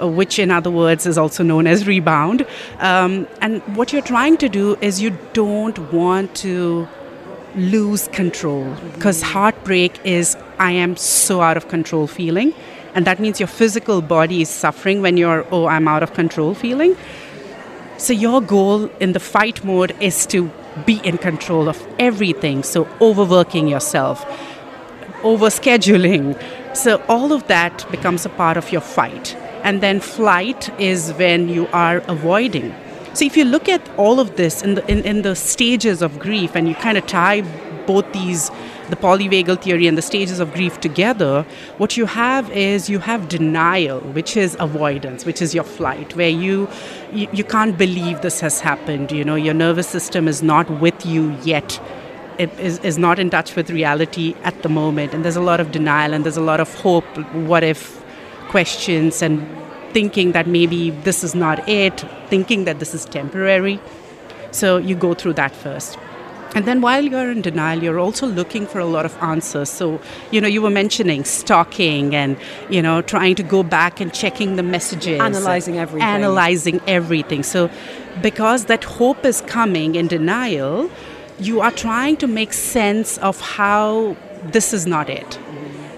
[0.00, 2.46] which in other words is also known as rebound
[2.80, 6.88] um, and what you're trying to do is you don't want to
[7.56, 12.54] lose control because heartbreak is I am so out of control feeling.
[12.94, 16.54] And that means your physical body is suffering when you're, oh, I'm out of control
[16.54, 16.96] feeling.
[17.98, 20.50] So your goal in the fight mode is to
[20.84, 22.62] be in control of everything.
[22.62, 24.24] So overworking yourself,
[25.22, 26.40] overscheduling.
[26.76, 29.36] So all of that becomes a part of your fight.
[29.66, 32.72] And then flight is when you are avoiding.
[33.14, 36.20] So if you look at all of this in the in, in the stages of
[36.20, 37.40] grief and you kind of tie
[37.86, 38.50] both these
[38.90, 41.44] the polyvagal theory and the stages of grief together,
[41.78, 46.28] what you have is you have denial, which is avoidance, which is your flight, where
[46.28, 46.68] you,
[47.12, 49.10] you you can't believe this has happened.
[49.10, 51.80] You know, your nervous system is not with you yet.
[52.38, 55.14] It is, is not in touch with reality at the moment.
[55.14, 58.05] And there's a lot of denial and there's a lot of hope, what if
[58.48, 59.46] questions and
[59.92, 63.80] thinking that maybe this is not it, thinking that this is temporary.
[64.50, 65.98] So you go through that first.
[66.54, 69.68] And then while you're in denial, you're also looking for a lot of answers.
[69.68, 72.38] So, you know, you were mentioning stalking and,
[72.70, 75.20] you know, trying to go back and checking the messages.
[75.20, 76.08] Analyzing everything.
[76.08, 77.42] Analyzing everything.
[77.42, 77.68] So,
[78.22, 80.90] because that hope is coming in denial,
[81.38, 85.38] you are trying to make sense of how this is not it.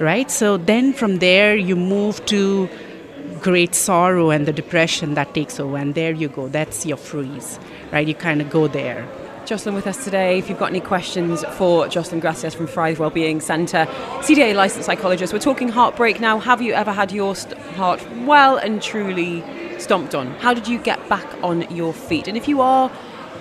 [0.01, 0.31] Right?
[0.31, 2.69] So then from there you move to
[3.41, 6.49] great sorrow and the depression that takes over, and there you go.
[6.49, 7.59] That's your freeze,
[7.93, 8.07] right?
[8.07, 9.09] You kind of go there.
[9.49, 10.39] Joslin with us today.
[10.39, 13.87] If you've got any questions for Joslin Gracias from Thrive Wellbeing Centre,
[14.21, 15.33] CDA licensed psychologist.
[15.33, 16.39] We're talking heartbreak now.
[16.39, 19.43] Have you ever had your st- heart well and truly
[19.79, 20.27] stomped on?
[20.35, 22.29] How did you get back on your feet?
[22.29, 22.93] And if you are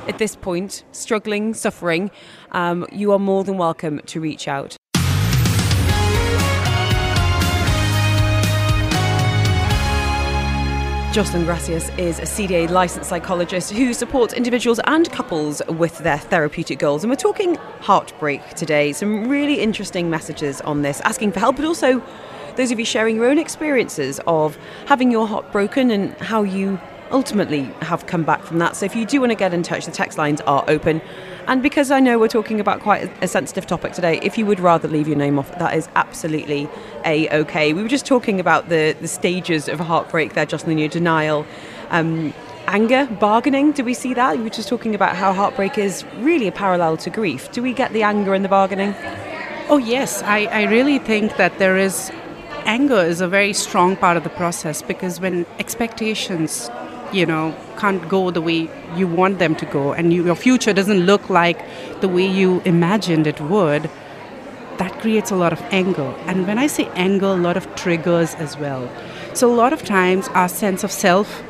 [0.07, 2.09] at this point struggling, suffering,
[2.53, 4.76] um, you are more than welcome to reach out.
[11.13, 16.77] Joslin Gracias is a CDA licensed psychologist who supports individuals and couples with their therapeutic
[16.77, 17.03] goals.
[17.03, 18.91] And we're talking heartbreak today.
[18.91, 22.03] Some really interesting messages on this, asking for help, but also
[22.55, 26.79] those of you sharing your own experiences of having your heart broken and how you
[27.11, 28.75] ultimately have come back from that.
[28.75, 31.01] So if you do want to get in touch, the text lines are open.
[31.47, 34.59] And because I know we're talking about quite a sensitive topic today, if you would
[34.59, 36.67] rather leave your name off, that is absolutely
[37.05, 37.71] a okay.
[37.71, 41.45] We were just talking about the, the stages of a heartbreak there, Joslin, your denial.
[41.89, 42.33] Um,
[42.67, 44.35] anger, bargaining, do we see that?
[44.35, 47.49] You were just talking about how heartbreak is really a parallel to grief.
[47.53, 48.93] Do we get the anger and the bargaining?
[49.69, 50.21] Oh, yes.
[50.23, 52.11] I, I really think that there is
[52.65, 56.69] anger is a very strong part of the process because when expectations
[57.13, 60.73] you know can't go the way you want them to go and you, your future
[60.73, 61.59] doesn't look like
[62.01, 63.89] the way you imagined it would
[64.77, 66.13] that creates a lot of anger.
[66.27, 68.89] And when i say anger a lot of triggers as well.
[69.33, 71.43] So a lot of times our sense of self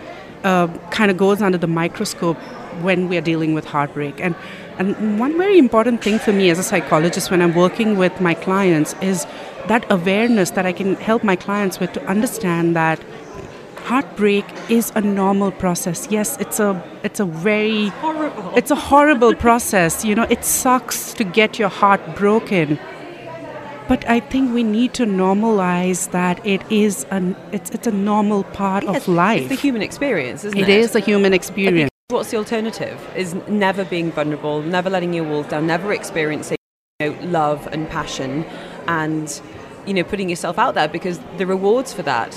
[0.43, 2.37] uh, kind of goes under the microscope
[2.81, 4.19] when we are dealing with heartbreak.
[4.21, 4.35] And
[4.79, 8.33] and one very important thing for me as a psychologist when i'm working with my
[8.33, 9.25] clients is
[9.67, 12.99] that awareness that i can help my clients with to understand that
[13.87, 16.07] heartbreak is a normal process.
[16.11, 16.71] Yes, it's a
[17.03, 18.51] it's a very horrible.
[18.55, 20.03] It's a horrible process.
[20.03, 22.77] You know, it sucks to get your heart broken.
[23.87, 28.43] But I think we need to normalize that it is an it's it's a normal
[28.43, 29.43] part Yes, of life.
[29.43, 30.67] It's the human experience, isn't it?
[30.67, 31.91] it is a human experience.
[32.09, 32.97] What's the alternative?
[33.15, 36.57] Is never being vulnerable, never letting your walls down, never experiencing
[36.99, 38.45] you know, love and passion,
[38.87, 39.41] and
[39.85, 42.33] you know putting yourself out there because the rewards for that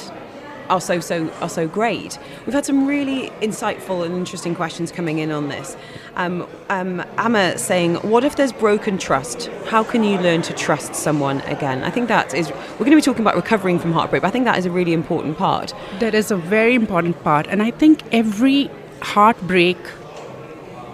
[0.70, 2.18] are so so are so great.
[2.46, 5.76] We've had some really insightful and interesting questions coming in on this.
[6.16, 9.50] Um, um, Amma saying, "What if there's broken trust?
[9.66, 12.96] How can you learn to trust someone again?" I think that is we're going to
[12.96, 15.74] be talking about recovering from heartbreak, but I think that is a really important part.
[15.98, 17.46] That is a very important part.
[17.48, 18.70] And I think every
[19.02, 19.78] heartbreak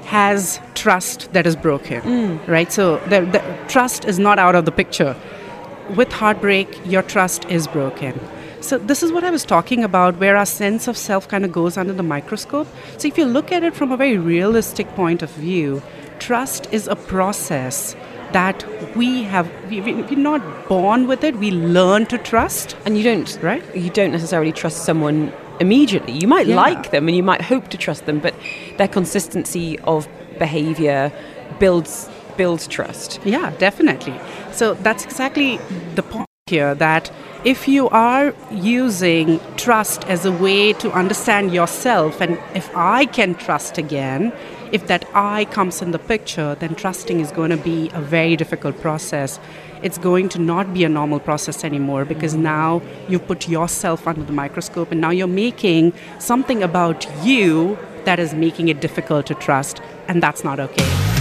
[0.07, 2.71] has trust that is broken, right?
[2.73, 5.17] So the, the trust is not out of the picture.
[5.97, 8.19] With heartbreak, your trust is broken.
[8.66, 11.52] So this is what I was talking about, where our sense of self kind of
[11.52, 12.66] goes under the microscope.
[12.98, 15.85] So if you look at it from a very realistic point of view,
[16.18, 17.94] trust is a process
[18.33, 19.48] that we have.
[19.70, 21.37] We, we, we're not born with it.
[21.37, 22.76] We learn to trust.
[22.85, 23.62] And you don't Right.
[23.76, 26.14] You don't necessarily trust someone immediately.
[26.14, 26.57] You might Yeah.
[26.57, 28.35] like them and you might hope to trust them, but
[28.79, 30.09] their consistency of
[30.40, 31.12] behavior
[31.61, 33.20] builds builds trust.
[33.24, 34.14] Yeah, definitely.
[34.50, 35.61] So that's exactly
[35.94, 37.11] the point here that
[37.47, 43.37] if you are using trust as a way to understand yourself, and if I can
[43.37, 44.33] trust again,
[44.73, 48.35] if that I comes in the picture, then trusting is going to be a very
[48.35, 49.39] difficult process.
[49.81, 52.43] It's going to not be a normal process anymore because mm-hmm.
[52.43, 58.19] now you've put yourself under the microscope and now you're making something about you that
[58.19, 61.15] is making it difficult to trust, and that's not okay.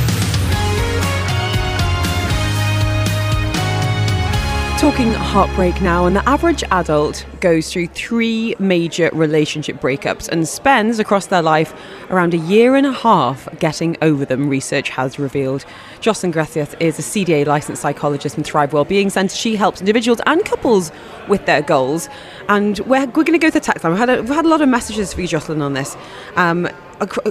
[4.78, 11.00] Talking heartbreak now, and the average adult goes through three major relationship breakups and spends
[11.00, 11.74] across their life
[12.10, 15.64] around a year and a half getting over them, research has revealed.
[16.02, 19.36] Joslin Gracias is a CDA licensed psychologist from Thrive Wellbeing Centre.
[19.36, 20.92] She helps individuals and couples
[21.30, 22.10] with their goals.
[22.50, 23.94] And we're, we're going to go to the text line.
[23.94, 25.96] We've had, a, we've had a lot of messages for you, Joslin, on this.
[26.36, 26.68] Um,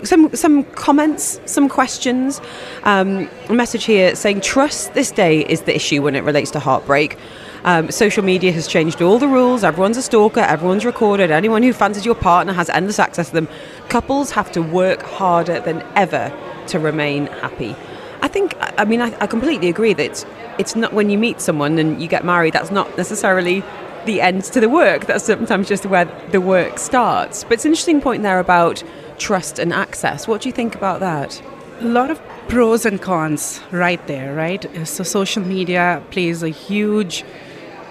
[0.05, 2.41] some some comments, some questions.
[2.85, 6.61] Um, a message here saying trust this day is the issue when it relates to
[6.61, 7.19] heartbreak.
[7.65, 9.65] Um, social media has changed all the rules.
[9.65, 10.41] Everyone's a stalker.
[10.41, 11.31] Everyone's recorded.
[11.31, 13.49] Anyone who fancies your partner has endless access to them.
[13.89, 16.31] Couples have to work harder than ever
[16.67, 17.75] to remain happy.
[18.21, 18.55] I think.
[18.61, 20.27] I mean, I, I completely agree that it's,
[20.59, 22.53] it's not when you meet someone and you get married.
[22.53, 23.63] That's not necessarily
[24.05, 25.07] the end to the work.
[25.07, 27.45] That's sometimes just where the work starts.
[27.45, 28.83] But it's an interesting point there about
[29.19, 30.29] trust and access.
[30.29, 31.43] What do you think about that?
[31.81, 34.65] a lot of pros and cons right there, right?
[34.87, 37.25] So social media plays a huge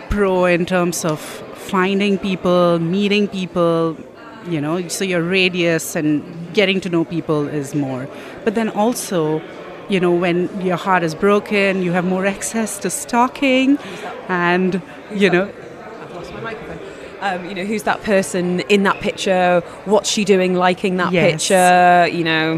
[0.09, 3.97] pro in terms of finding people, meeting people,
[4.47, 8.07] you know, so your radius and getting to know people is more.
[8.43, 9.41] But then also
[9.89, 13.77] you know, when your heart is broken, you have more access to stalking
[14.29, 14.81] and
[15.13, 15.51] you know,
[16.01, 16.80] I've lost my microphone.
[17.24, 19.61] Um, you know, who's that person in that picture?
[19.86, 21.32] What's she doing liking that Yes.
[21.32, 22.07] picture?
[22.13, 22.57] You know,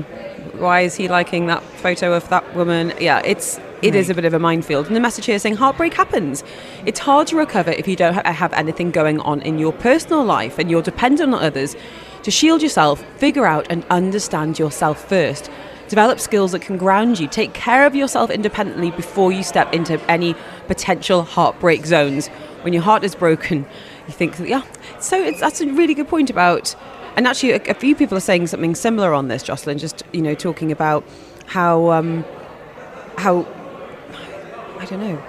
[0.57, 2.91] why is he liking that photo of that woman?
[2.99, 4.87] Yeah, it's it is a bit of a minefield.
[4.87, 6.43] And the message here is saying heartbreak happens.
[6.87, 10.57] It's hard to recover if you don't have anything going on in your personal life
[10.57, 11.75] and you're dependent on others.
[12.23, 15.51] To shield yourself, figure out and understand yourself first.
[15.89, 17.27] Develop skills that can ground you.
[17.27, 20.33] Take care of yourself independently before you step into any
[20.65, 22.29] potential heartbreak zones.
[22.63, 23.67] When your heart is broken,
[24.07, 24.63] you think, yeah.
[24.99, 26.75] So it's, that's a really good point about,
[27.15, 29.77] and actually, a, a few people are saying something similar on this, Joslin.
[29.77, 31.03] Just you know, talking about
[31.45, 32.25] how um,
[33.17, 33.47] how
[34.79, 35.23] I don't know.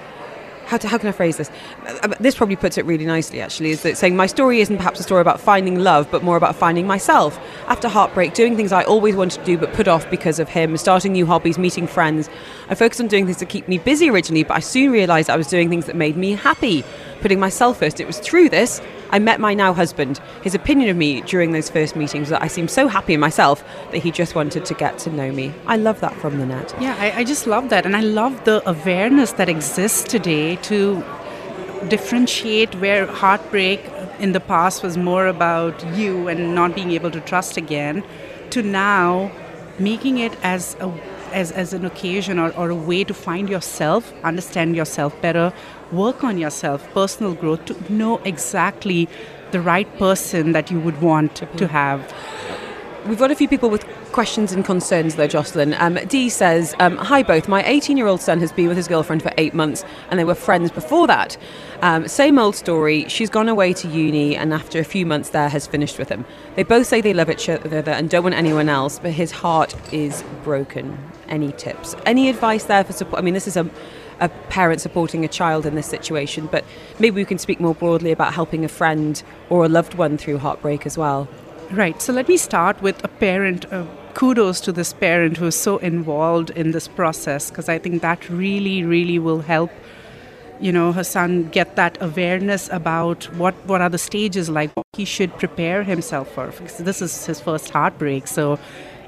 [0.66, 1.48] How, to, how can I phrase this?
[1.86, 4.98] Uh, This probably puts it really nicely, actually, is that saying my story isn't perhaps
[4.98, 7.38] a story about finding love, but more about finding myself.
[7.68, 10.76] After heartbreak, doing things I always wanted to do but put off because of him,
[10.76, 12.28] starting new hobbies, meeting friends.
[12.68, 15.36] I focused on doing things to keep me busy originally, but I soon realised I
[15.36, 16.84] was doing things that made me happy,
[17.20, 18.00] putting myself first.
[18.00, 20.20] It was through this I met my now husband.
[20.42, 23.64] His opinion of me during those first meetings that I seemed so happy in myself
[23.92, 25.54] that he just wanted to get to know me.
[25.66, 26.74] I love that from the net.
[26.80, 27.86] Yeah, I, I just love that.
[27.86, 31.04] And I love the awareness that exists today to
[31.88, 33.80] differentiate where heartbreak
[34.18, 38.02] in the past was more about you and not being able to trust again
[38.50, 39.30] to now
[39.78, 40.90] making it as a
[41.32, 45.52] as, as an occasion or, or a way to find yourself, understand yourself better,
[45.92, 49.08] work on yourself, personal growth, to know exactly
[49.50, 51.66] the right person that you would want to mm-hmm.
[51.66, 52.14] have.
[53.06, 55.74] We've got a few people with questions and concerns though, Joslin.
[55.74, 58.88] Um, Dee says, um, Hi both, my 18 year old son has been with his
[58.88, 61.36] girlfriend for eight months and they were friends before that.
[61.82, 65.48] Um, same old story, she's gone away to uni and after a few months there
[65.48, 66.24] has finished with him.
[66.56, 69.72] They both say they love each other and don't want anyone else, but his heart
[69.92, 70.98] is broken.
[71.28, 71.94] Any tips?
[72.06, 73.20] Any advice there for support?
[73.20, 73.70] I mean, this is a
[74.18, 76.64] a parent supporting a child in this situation, but
[76.98, 80.38] maybe we can speak more broadly about helping a friend or a loved one through
[80.38, 81.28] heartbreak as well.
[81.70, 82.00] Right.
[82.00, 83.70] So let me start with a parent.
[83.72, 88.02] Uh, kudos to this parent who is so involved in this process because I think
[88.02, 89.70] that really, really will help.
[90.60, 94.74] You know, her son get that awareness about what what are the stages like.
[94.76, 98.26] What he should prepare himself for because this is his first heartbreak.
[98.26, 98.58] So,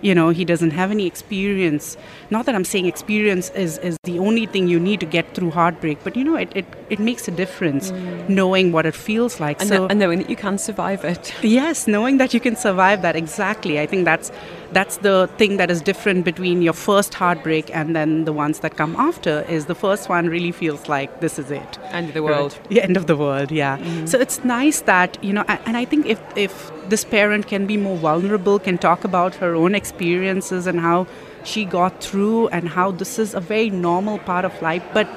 [0.01, 1.97] you know, he doesn't have any experience.
[2.31, 5.51] Not that I'm saying experience is is the only thing you need to get through
[5.51, 8.29] heartbreak, but you know, it it, it makes a difference mm.
[8.29, 9.61] knowing what it feels like.
[9.61, 11.35] And, so and knowing that you can survive it.
[11.43, 13.81] Yes, knowing that you can survive that exactly.
[13.81, 14.31] I think that's
[14.73, 18.77] that's the thing that is different between your first heartbreak and then the ones that
[18.77, 19.45] come after.
[19.49, 22.53] Is the first one really feels like this is it, End of the world.
[22.53, 22.73] Right.
[22.73, 23.51] Yeah, end of the world.
[23.51, 23.79] Yeah.
[23.79, 24.07] Mm-hmm.
[24.07, 27.77] So it's nice that you know, and I think if if this parent can be
[27.77, 31.07] more vulnerable, can talk about her own experiences and how
[31.45, 35.09] she got through, and how this is a very normal part of life, but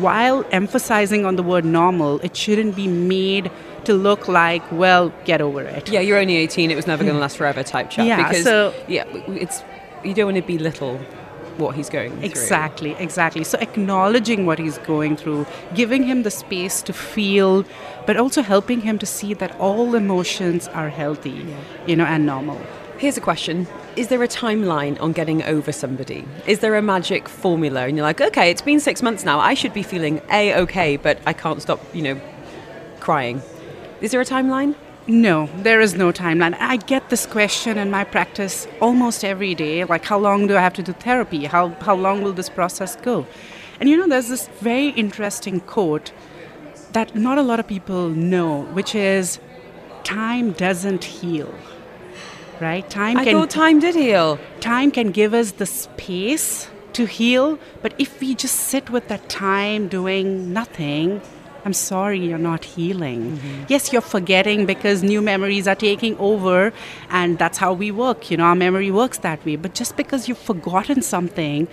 [0.00, 3.50] while emphasizing on the word normal, it shouldn't be made
[3.84, 5.88] to look like, well, get over it.
[5.88, 6.70] Yeah, you're only 18.
[6.70, 8.06] It was never going to last forever type chat.
[8.06, 9.62] Yeah, because so- yeah, it's
[10.04, 10.98] you don't want to belittle
[11.56, 12.24] what he's going through.
[12.24, 13.42] Exactly, exactly.
[13.44, 15.44] So acknowledging what he's going through,
[15.74, 17.64] giving him the space to feel,
[18.06, 21.46] but also helping him to see that all emotions are healthy,
[21.86, 22.60] you know, and normal.
[22.98, 26.26] Here's a question: Is there a timeline on getting over somebody?
[26.48, 27.86] Is there a magic formula?
[27.86, 29.38] And you're like, okay, it's been six months now.
[29.38, 32.20] I should be feeling a okay, but I can't stop, you know,
[32.98, 33.40] crying.
[34.00, 34.74] Is there a timeline?
[35.06, 36.56] No, there is no timeline.
[36.58, 40.60] I get this question in my practice almost every day like, how long do I
[40.60, 41.44] have to do therapy?
[41.44, 43.28] How, how long will this process go?
[43.78, 46.10] And you know, there's this very interesting quote
[46.94, 49.38] that not a lot of people know, which is
[50.02, 51.54] time doesn't heal.
[52.60, 52.88] Right?
[52.88, 54.38] Time I can thought time did heal.
[54.60, 59.28] time can give us the space to heal, but if we just sit with that
[59.28, 61.20] time doing nothing,
[61.64, 63.36] I'm sorry, you're not healing.
[63.36, 63.64] Mm-hmm.
[63.68, 66.72] Yes, you're forgetting because new memories are taking over,
[67.10, 68.30] and that's how we work.
[68.30, 69.56] You know, our memory works that way.
[69.56, 71.68] But just because you've forgotten something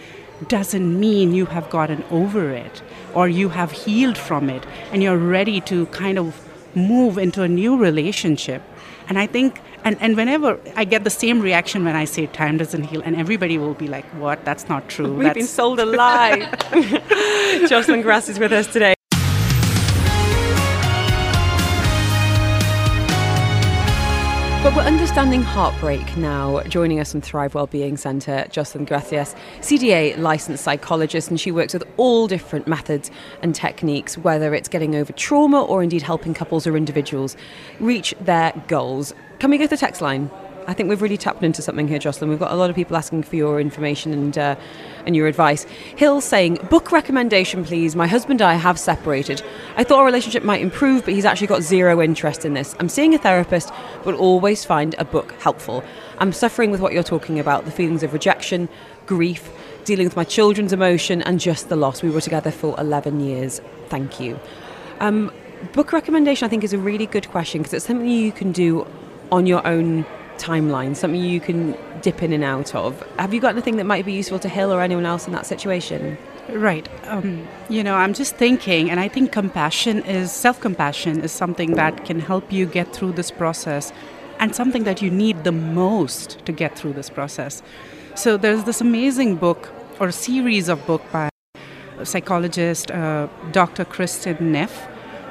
[0.47, 2.81] doesn't mean you have gotten over it
[3.13, 7.47] or you have healed from it and you're ready to kind of move into a
[7.47, 8.61] new relationship.
[9.07, 12.57] And I think, and, and whenever I get the same reaction when I say time
[12.57, 14.43] doesn't heal, and everybody will be like, what?
[14.43, 15.13] That's not true.
[15.13, 16.49] We've That's, been sold a lie.
[17.69, 18.95] Joslin Gracias is with us today.
[24.65, 26.63] But we're understanding heartbreak now.
[26.63, 31.83] Joining us from Thrive Wellbeing Centre, Joslin Gracias, CDA licensed psychologist, and she works with
[31.97, 33.11] all different methods
[33.43, 37.37] and techniques, whether it's getting over trauma or indeed helping couples or individuals
[37.79, 39.13] reach their goals.
[39.39, 40.31] Can we go to the text line?
[40.67, 42.29] I think we've really tapped into something here, Joslin.
[42.29, 44.55] We've got a lot of people asking for your information and uh,
[45.05, 45.63] and your advice.
[45.95, 47.95] Hill saying, Book recommendation, please.
[47.95, 49.43] My husband and I have separated.
[49.77, 52.75] I thought our relationship might improve, but he's actually got zero interest in this.
[52.79, 53.71] I'm seeing a therapist,
[54.03, 55.83] but always find a book helpful.
[56.17, 58.67] I'm suffering with what you're talking about the feelings of rejection,
[59.05, 59.51] grief,
[59.83, 62.01] dealing with my children's emotion, and just the loss.
[62.01, 63.61] We were together for 11 years.
[63.89, 64.39] Thank you.
[64.99, 65.31] Um,
[65.73, 68.87] book recommendation, I think, is a really good question because it's something you can do
[69.31, 70.05] on your own
[70.37, 73.01] timeline, something you can dip in and out of.
[73.17, 75.45] Have you got anything that might be useful to Hill or anyone else in that
[75.45, 76.17] situation?
[76.49, 76.87] Right.
[77.07, 81.73] Um, you know, I'm just thinking, and I think compassion is self compassion is something
[81.73, 83.91] that can help you get through this process
[84.39, 87.63] and something that you need the most to get through this process.
[88.15, 91.29] So there's this amazing book or series of book by
[92.03, 93.85] psychologist uh, Dr.
[93.85, 94.87] Kristin Neff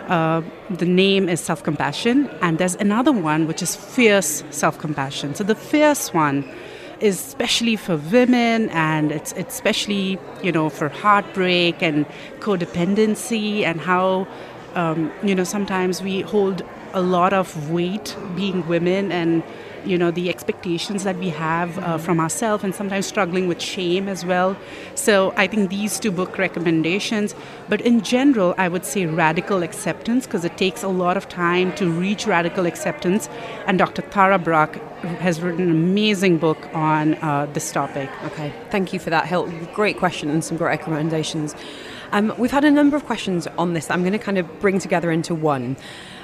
[0.09, 5.34] uh, the name is self compassion, and there's another one which is fierce self compassion.
[5.34, 6.44] So the fierce one
[7.00, 12.07] is especially for women, and it's, it's especially you know for heartbreak and
[12.40, 14.26] codependency, and how
[14.74, 19.42] um, you know sometimes we hold a lot of weight being women and
[19.87, 24.09] you know the expectations that we have uh, from ourselves and sometimes struggling with shame
[24.09, 24.57] as well.
[24.95, 27.35] So i think these two book recommendations
[27.68, 31.74] but in general i would say radical acceptance because it takes a lot of time
[31.76, 33.28] to reach radical acceptance.
[33.66, 34.76] And dr tara brach
[35.26, 38.11] has written an amazing book on uh, this topic.
[38.24, 39.53] Okay thank you for that Hill.
[39.74, 41.55] great question and some great recommendations.
[42.12, 44.78] Um, we've had a number of questions on this i'm going to kind of bring
[44.78, 45.76] together into one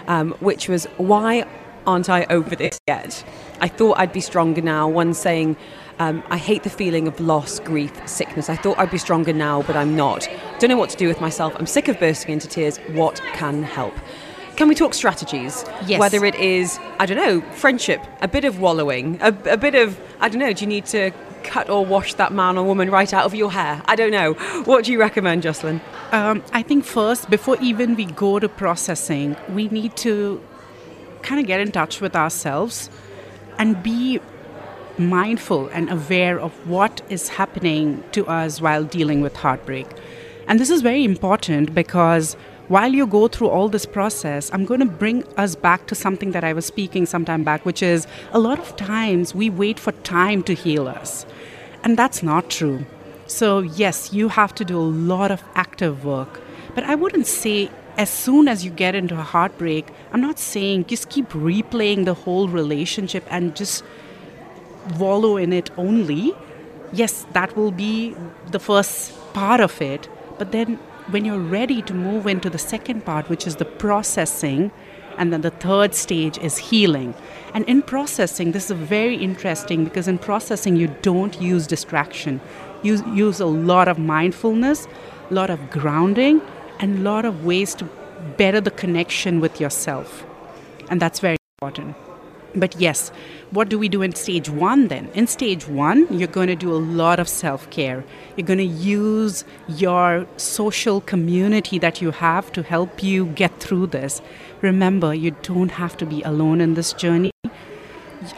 [0.06, 1.46] um, which was why
[1.86, 3.24] aren't I over this yet?
[3.60, 4.88] I thought I'd be stronger now.
[4.88, 5.56] One saying,
[5.98, 8.48] um, I hate the feeling of loss, grief, sickness.
[8.48, 10.28] I thought I'd be stronger now, but I'm not.
[10.58, 11.54] Don't know what to do with myself.
[11.58, 12.78] I'm sick of bursting into tears.
[12.92, 13.94] What can help?
[14.56, 15.64] Can we talk strategies?
[15.86, 16.00] Yes.
[16.00, 19.98] Whether it is, I don't know, friendship, a bit of wallowing, a, a bit of,
[20.20, 21.12] I don't know, do you need to
[21.44, 23.82] cut or wash that man or woman right out of your hair?
[23.86, 24.34] I don't know.
[24.64, 25.80] What do you recommend, Joslin?
[26.12, 30.42] Um, I think first, before even we go to processing, we need to
[31.22, 32.90] kind of get in touch with ourselves
[33.58, 34.20] and be
[34.98, 39.86] mindful and aware of what is happening to us while dealing with heartbreak.
[40.46, 42.36] And this is very important because
[42.68, 46.32] while you go through all this process, I'm going to bring us back to something
[46.32, 49.80] that I was speaking some time back, which is a lot of times we wait
[49.80, 51.26] for time to heal us.
[51.82, 52.84] And that's not true.
[53.26, 56.40] So, yes, you have to do a lot of active work.
[56.74, 60.86] But I wouldn't say as soon as you get into a heartbreak, I'm not saying
[60.86, 63.84] just keep replaying the whole relationship and just
[64.98, 66.34] wallow in it only.
[66.92, 68.16] Yes, that will be
[68.50, 70.08] the first part of it.
[70.38, 70.76] But then
[71.10, 74.70] when you're ready to move into the second part, which is the processing,
[75.18, 77.14] and then the third stage is healing.
[77.52, 82.40] And in processing, this is very interesting because in processing, you don't use distraction.
[82.82, 84.88] You use a lot of mindfulness,
[85.30, 86.40] a lot of grounding,
[86.78, 87.88] and a lot of ways to
[88.36, 90.24] better the connection with yourself.
[90.88, 91.96] And that's very important.
[92.54, 93.10] But yes,
[93.50, 95.08] what do we do in stage one then?
[95.14, 98.04] In stage one, you're going to do a lot of self care.
[98.36, 103.88] You're going to use your social community that you have to help you get through
[103.88, 104.20] this.
[104.62, 107.30] Remember, you don't have to be alone in this journey.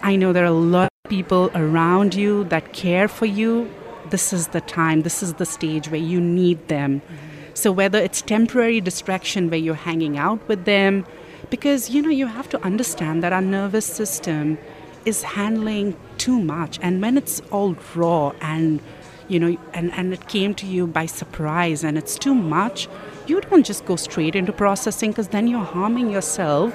[0.03, 3.73] I know there are a lot of people around you that care for you.
[4.11, 7.01] This is the time, this is the stage where you need them.
[7.01, 11.05] Mm-hmm so whether it's temporary distraction where you're hanging out with them,
[11.51, 14.59] because you know you have to understand that our nervous system
[15.05, 18.81] is handling too much, and when it's all raw and
[19.29, 22.89] you know and, and it came to you by surprise and it's too much,
[23.27, 26.75] you don't just go straight into processing because then you're harming yourself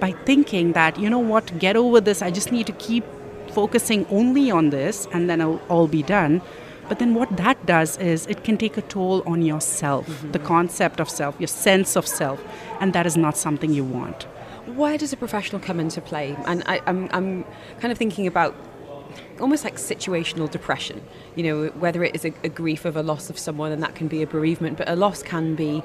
[0.00, 2.22] by thinking that you know what, get over this.
[2.22, 3.04] I just need to keep
[3.52, 6.42] focusing only on this, and then it'll all be done
[6.88, 10.32] but then what that does is it can take a toll on yourself, mm-hmm.
[10.32, 12.42] the concept of self, your sense of self,
[12.80, 14.24] and that is not something you want.
[14.66, 16.36] Where does a professional come into play?
[16.46, 17.44] And I, I'm, I'm
[17.80, 18.54] kind of thinking about
[19.40, 21.02] almost like situational depression.
[21.34, 23.94] You know, whether it is a, a, grief of a loss of someone, and that
[23.94, 25.82] can be a bereavement, but a loss can be,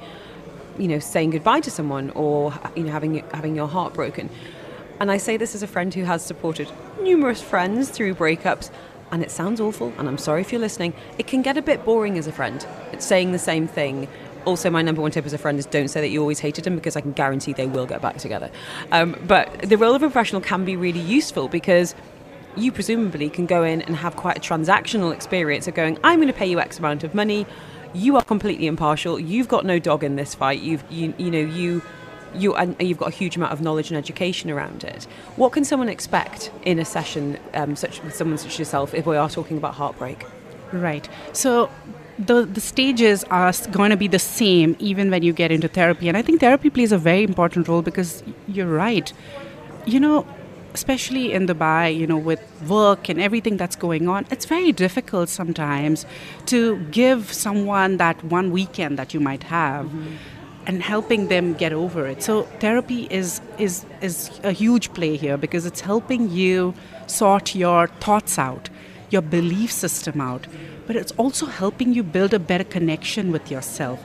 [0.77, 4.29] you know, saying goodbye to someone or you know having having your heart broken.
[4.99, 6.69] And I say this as a friend who has supported
[7.01, 8.69] numerous friends through breakups
[9.13, 11.85] and it sounds awful, and I'm sorry if you're listening, it can get a bit
[11.85, 12.65] boring as a friend.
[12.91, 14.07] It's saying the same thing.
[14.45, 16.63] Also, my number one tip as a friend is don't say that you always hated
[16.63, 18.49] them because I can guarantee they will get back together.
[18.91, 21.93] Um, but the role of a professional can be really useful because
[22.57, 26.27] you presumably can go in and have quite a transactional experience of going, I'm going
[26.27, 27.45] to pay you X amount of money.
[27.93, 29.19] You are completely impartial.
[29.19, 30.59] You've got no dog in this fight.
[30.59, 31.83] You've, you, you know, you
[32.35, 35.05] you and you've got a huge amount of knowledge and education around it.
[35.35, 39.05] What can someone expect in a session um, such with someone such as yourself if
[39.05, 40.25] we are talking about heartbreak?
[40.71, 41.07] Right.
[41.33, 41.69] So
[42.19, 46.07] the the stages are going to be the same even when you get into therapy,
[46.07, 49.11] and I think therapy plays a very important role because you're right.
[49.85, 50.25] You know,
[50.73, 55.29] especially in Dubai, you know, with work and everything that's going on, it's very difficult
[55.29, 56.05] sometimes
[56.47, 59.91] to give someone that one weekend that you might have.
[60.65, 62.23] And helping them get over it.
[62.23, 66.73] So therapy is is is a huge play here because it's helping you
[67.07, 68.69] sort your thoughts out,
[69.09, 70.47] your belief system out,
[70.87, 73.99] but it's also helping you build a better connection with yourself.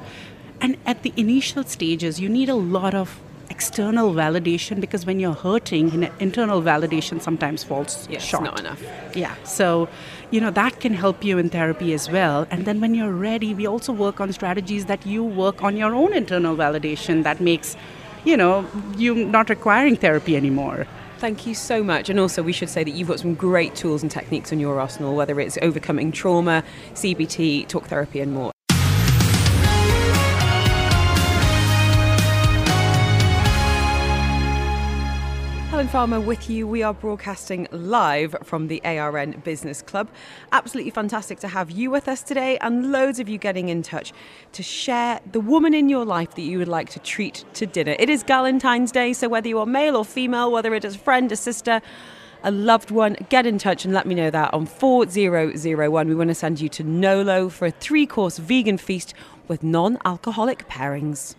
[0.60, 3.20] And at the initial stages, you need a lot of
[3.50, 8.44] external validation because when you're hurting, internal validation sometimes falls Yes, short.
[8.44, 8.82] not enough.
[9.14, 9.34] Yeah.
[9.44, 9.88] So,
[10.30, 12.46] you know, that can help you in therapy as well.
[12.50, 15.94] And then when you're ready, we also work on strategies that you work on your
[15.94, 17.76] own internal validation that makes,
[18.24, 20.86] you know, you not requiring therapy anymore.
[21.18, 22.08] Thank you so much.
[22.08, 24.78] And also, we should say that you've got some great tools and techniques in your
[24.78, 26.62] arsenal, whether it's overcoming trauma,
[26.94, 28.52] CBT, talk therapy, and more.
[35.90, 36.68] Farmer with you.
[36.68, 40.10] We are broadcasting live from the ARN Business Club.
[40.52, 44.12] Absolutely fantastic to have you with us today and loads of you getting in touch
[44.52, 47.96] to share the woman in your life that you would like to treat to dinner.
[47.98, 50.98] It is Valentine's Day, so whether you are male or female, whether it is a
[50.98, 51.80] friend, a sister,
[52.44, 56.08] a loved one, get in touch and let me know that on 4001.
[56.08, 59.14] We want to send you to Nolo for a three course vegan feast
[59.48, 61.34] with non alcoholic pairings.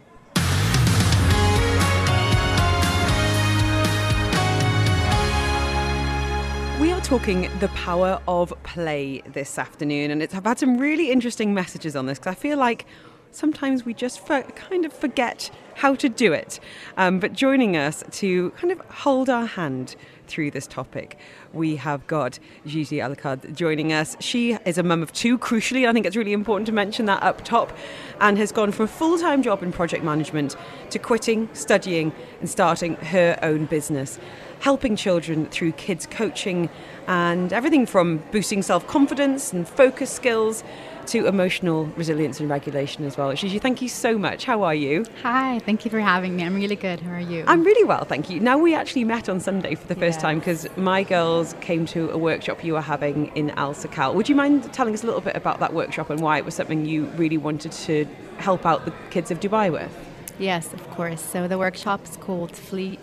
[7.09, 12.05] Talking the power of play this afternoon, and I've had some really interesting messages on
[12.05, 12.85] this because I feel like
[13.31, 16.59] sometimes we just for, kind of forget how to do it.
[16.97, 19.95] Um, but joining us to kind of hold our hand
[20.27, 21.17] through this topic,
[21.51, 22.37] we have got
[22.67, 24.15] Gigi Alaqqard joining us.
[24.19, 25.89] She is a mum of two, crucially.
[25.89, 27.75] I think it's really important to mention that up top,
[28.21, 30.55] and has gone from a full time job in project management
[30.91, 34.19] to quitting, studying, and starting her own business
[34.59, 36.69] helping children through kids coaching
[37.07, 40.63] and everything from boosting self confidence and focus skills
[41.07, 43.33] to emotional resilience and regulation as well.
[43.33, 44.45] Gigi, thank you so much.
[44.45, 45.05] How are you?
[45.23, 46.43] Hi, thank you for having me.
[46.43, 46.99] I'm really good.
[46.99, 47.43] How are you?
[47.47, 48.39] I'm really well, thank you.
[48.39, 50.21] Now, we actually met on Sunday for the first Yes.
[50.21, 54.13] time because my girls came to a workshop you were having in Al Sakal.
[54.13, 56.53] Would you mind telling us a little bit about that workshop and why it was
[56.53, 58.05] something you really wanted to
[58.37, 59.91] help out the kids of Dubai with?
[60.37, 61.21] Yes, of course.
[61.23, 62.99] So the workshop is called Flee,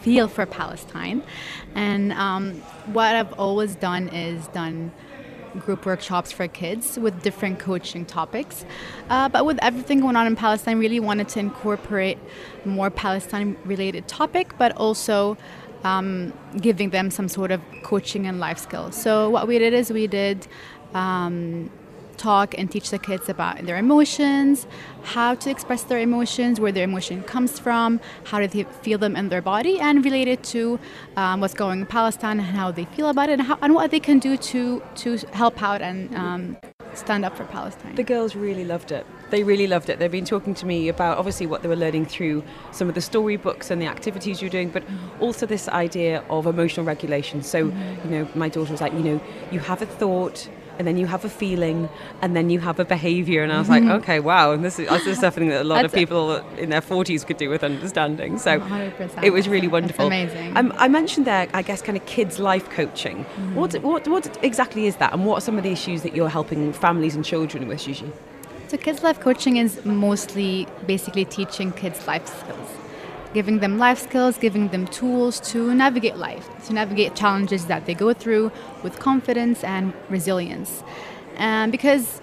[0.00, 1.22] Feel for Palestine,
[1.74, 2.54] and um,
[2.92, 4.92] what I've always done is done
[5.60, 8.64] group workshops for kids with different coaching topics.
[9.10, 12.18] Uh, but with everything going on in Palestine, really wanted to incorporate
[12.64, 15.36] more Palestine-related topic, but also
[15.84, 18.94] um, giving them some sort of coaching and life skills.
[18.94, 20.46] So what we did is we did.
[20.94, 21.70] Um,
[22.18, 24.66] talk and teach the kids about their emotions,
[25.02, 29.16] how to express their emotions, where their emotion comes from, how do they feel them
[29.16, 30.78] in their body, and related to
[31.16, 33.74] um, what's going on in Palestine and how they feel about it, and, how, and
[33.74, 36.56] what they can do to to help out and um,
[36.94, 37.94] stand up for Palestine.
[37.94, 39.06] The girls really loved it.
[39.30, 39.98] They really loved it.
[39.98, 42.42] They've been talking to me about obviously what they were learning through
[42.72, 44.82] some of the storybooks and the activities you're doing, but
[45.20, 47.42] also this idea of emotional regulation.
[47.42, 50.48] So, you know, my daughter was like, you know, you have a thought.
[50.78, 51.88] And then you have a feeling,
[52.22, 54.88] and then you have a behaviour, and I was like, okay, wow, and this is,
[54.88, 58.38] this is something that a lot of people in their forties could do with understanding.
[58.38, 59.24] So 100%.
[59.24, 60.06] it was really wonderful.
[60.06, 60.56] amazing.
[60.56, 63.24] Um, I mentioned there, I guess, kind of kids' life coaching.
[63.54, 66.28] What, what what exactly is that, and what are some of the issues that you're
[66.28, 68.12] helping families and children with, Gigi?
[68.68, 72.68] So, kids' life coaching is mostly basically teaching kids life skills,
[73.34, 77.94] giving them life skills, giving them tools to navigate life, to navigate challenges that they
[77.94, 78.50] go through
[78.82, 80.82] with confidence and resilience.
[81.36, 82.20] And because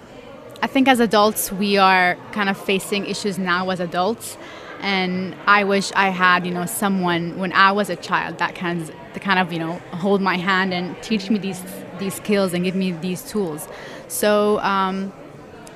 [0.62, 4.36] I think as adults, we are kind of facing issues now as adults.
[4.80, 8.82] And I wish I had, you know, someone when I was a child that kind
[8.82, 11.62] of, to kind of, you know, hold my hand and teach me these
[11.98, 13.68] these skills and give me these tools.
[14.08, 15.12] So um,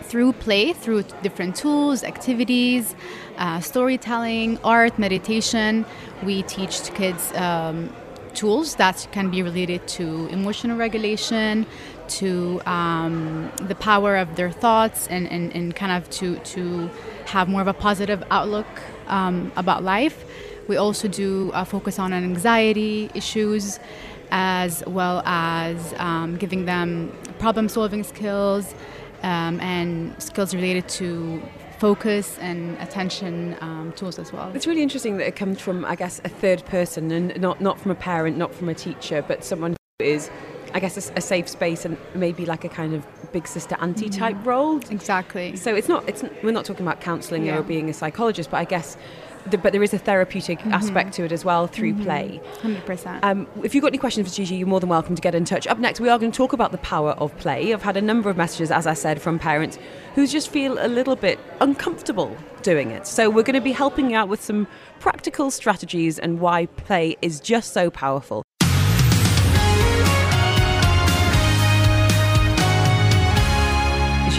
[0.03, 2.95] through play, through different tools, activities,
[3.41, 5.85] uh, storytelling, art, meditation,
[6.23, 7.93] we teach kids um,
[8.35, 11.67] tools that can be related to emotional regulation,
[12.07, 16.89] to um, the power of their thoughts, and, and, and kind of to, to
[17.27, 18.67] have more of a positive outlook
[19.09, 20.25] um, about life.
[20.69, 23.81] We also do uh, focus on anxiety issues
[24.31, 28.75] as well as um, giving them problem solving skills
[29.23, 31.43] um, and skills related to
[31.81, 34.53] focus and attention um, tools as well.
[34.55, 37.81] It's really interesting that it comes from, I guess, a third person and not, not
[37.81, 40.31] from a parent, not from a teacher, but someone who is
[40.73, 44.37] I guess, a safe space and maybe like a kind of big sister auntie type
[44.47, 44.79] role.
[44.91, 45.57] Exactly.
[45.57, 46.09] So it's not.
[46.09, 47.59] It's we're not talking about counselling Yeah.
[47.59, 48.97] or being a psychologist, but I guess,
[49.47, 52.41] the, but there is a therapeutic aspect to it as well through play.
[52.63, 53.21] 100%.
[53.23, 55.45] Um, if you've got any questions for Gigi, you're more than welcome to get in
[55.45, 55.67] touch.
[55.67, 57.73] Up next, we are going to talk about the power of play.
[57.73, 59.79] I've had a number of messages, as I said, from parents
[60.15, 63.07] who just feel a little bit uncomfortable doing it.
[63.07, 64.67] So we're going to be helping you out with some
[64.99, 68.43] practical strategies and why play is just so powerful.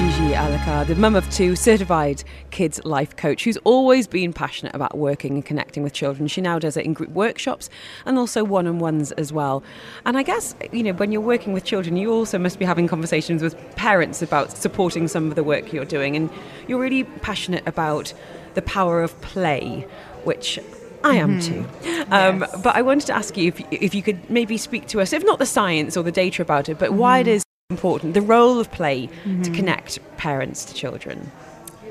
[0.02, 4.98] Gigi Alaqqard, the mum of two, certified kids life coach, who's always been passionate about
[4.98, 6.28] working and connecting with children.
[6.28, 7.70] She now does it in group workshops
[8.08, 9.62] and also one on ones as well.
[10.04, 12.88] And I guess, you know, when you're working with children, you also must be having
[12.88, 16.16] conversations with parents about supporting some of the work you're doing.
[16.16, 16.32] And
[16.68, 18.12] you're really passionate about
[18.56, 19.88] the power of play,
[20.24, 20.58] which
[21.04, 21.64] I am too.
[22.10, 22.62] Um, Yes.
[22.64, 25.24] But I wanted to ask you if, if you could maybe speak to us, if
[25.24, 28.60] not the science or the data about it, but why it is important, the role
[28.60, 29.54] of play to mm-hmm.
[29.54, 31.32] connect parents to children.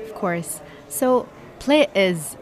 [0.05, 0.61] Of course.
[0.87, 1.27] So,
[1.59, 2.37] play is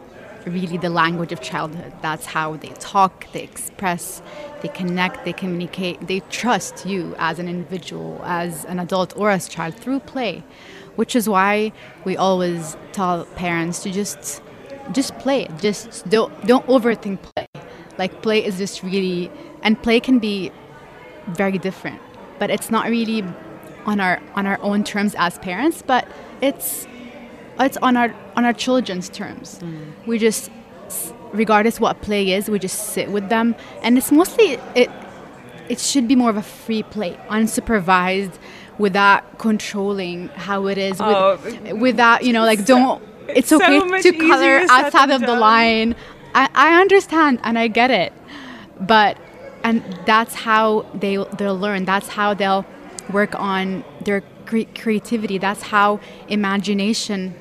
[0.45, 1.93] really the language of childhood.
[2.01, 4.21] That's how they talk, they express,
[4.61, 9.47] they connect, they communicate, they trust you as an individual, as an adult, or as
[9.47, 10.43] a child through play.
[10.95, 11.71] Which is why
[12.03, 14.41] we always tell parents to just
[14.91, 15.47] just play.
[15.61, 17.47] Just don't don't overthink play.
[17.97, 19.31] Like play is just really
[19.63, 20.51] and play can be
[21.27, 22.01] very different
[22.39, 23.23] but it's not really
[23.85, 26.07] on our on our own terms as parents but
[26.41, 26.87] it's
[27.59, 29.59] it's on our on our children's terms.
[29.59, 29.91] Mm.
[30.07, 30.49] We just
[31.33, 33.55] regardless what play is we just sit with them.
[33.83, 34.89] And it's mostly it
[35.67, 38.33] it should be more of a free play unsupervised
[38.77, 43.79] without controlling how it is with, Oh, without you know like don't it's so okay
[43.79, 45.39] much to color outside of the done.
[45.39, 45.95] line.
[46.33, 48.13] I, I understand and i get it
[48.79, 49.17] but
[49.63, 51.85] and that's how they they'll learn.
[51.85, 52.65] That's how they'll
[53.11, 55.37] work on their cre- creativity.
[55.37, 57.35] That's how imagination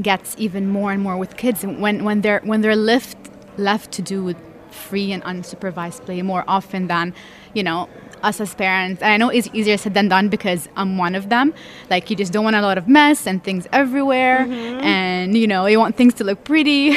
[0.00, 1.62] gets even more and more with kids.
[1.64, 3.16] And when when they're when they're left
[3.56, 4.34] left to do
[4.70, 7.12] free and unsupervised play more often than
[7.54, 7.88] you know
[8.22, 9.02] us as parents.
[9.02, 11.54] And i know it's easier said than done because i'm one of them.
[11.88, 14.46] Like you just don't want a lot of mess and things everywhere.
[14.46, 14.84] Mm-hmm.
[14.84, 16.96] And you know you want things to look pretty.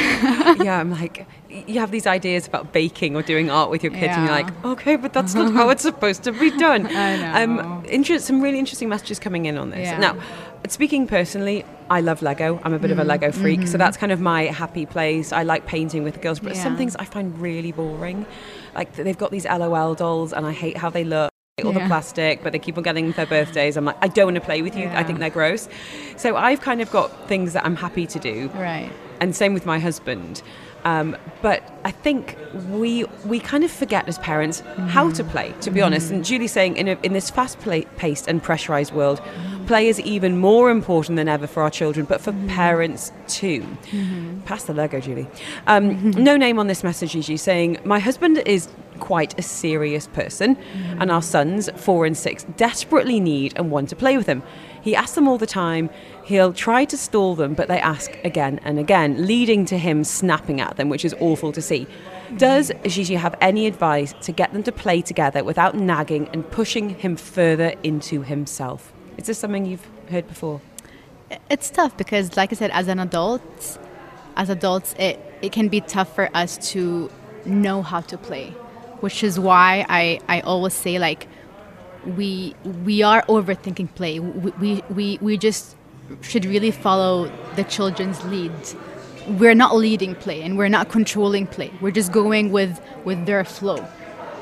[0.64, 1.26] Yeah, I'm like,
[1.66, 4.64] you have these ideas about baking or doing art with your kids, and you're like,
[4.64, 6.86] okay, but that's not how it's supposed to be done.
[6.86, 7.60] I know.
[7.60, 9.86] Um, inter- some really interesting messages coming in on this.
[9.86, 9.98] Yeah.
[9.98, 10.18] Now,
[10.68, 12.60] speaking personally, I love Lego.
[12.64, 15.32] I'm a bit of a Lego freak, so that's kind of my happy place.
[15.32, 18.26] I like painting with the girls, but some things I find really boring.
[18.74, 21.30] Like they've got these LOL dolls, and I hate how they look.
[21.64, 23.76] All the plastic, but they keep on getting their birthdays.
[23.76, 24.88] I'm like, I don't want to play with you.
[24.88, 25.68] I think they're gross.
[26.16, 28.90] So I've kind of got things that I'm happy to do right
[29.20, 30.42] and same with my husband.
[30.84, 32.36] Um, but I think
[32.68, 36.10] we we kind of forget as parents how to play, to be honest.
[36.10, 39.20] And Julie's saying in, a, in this fast-paced and pressurized world,
[39.66, 43.66] play is even more important than ever for our children, but for parents too.
[44.44, 45.26] Pass the Lego, Julie.
[45.66, 48.68] Um, no name on this message, Gigi, saying my husband is
[49.00, 50.56] quite a serious person,
[51.00, 54.42] and our sons, four and six, desperately need and want to play with him.
[54.84, 55.90] He asks them all the time.
[56.24, 60.60] He'll try to stall them, but they ask again and again, leading to him snapping
[60.60, 61.86] at them, which is awful to see.
[62.36, 66.90] Does Gigi have any advice to get them to play together without nagging and pushing
[66.90, 68.92] him further into himself?
[69.16, 70.60] Is this something you've heard before?
[71.50, 73.78] it's tough because like i said as an adult
[74.36, 77.10] as adults it, it can be tough for us to
[77.44, 78.50] know how to play
[79.00, 81.28] which is why i, I always say like
[82.16, 85.76] we we are overthinking play we, we, we, just
[86.20, 88.52] should really follow the children's lead
[89.40, 93.44] we're not leading play and we're not controlling play we're just going with with their
[93.44, 93.86] flow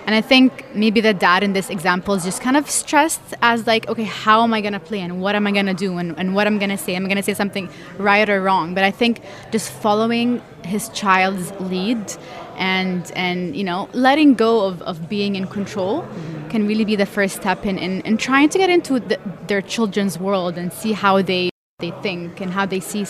[0.05, 3.67] and I think maybe the dad in this example is just kind of stressed as
[3.69, 6.35] like, okay, how am I gonna play and what am I gonna do and, and
[6.35, 6.97] what I'm gonna say?
[6.97, 8.75] Am I gonna say something right or wrong?
[8.75, 12.13] But I think just following his child's lead
[12.57, 16.05] and and you know, letting go of, of being in control
[16.53, 19.63] can really be the first step in, in, in trying to get into the, their
[19.63, 21.51] children's world and see how they
[21.83, 23.05] they think and how they see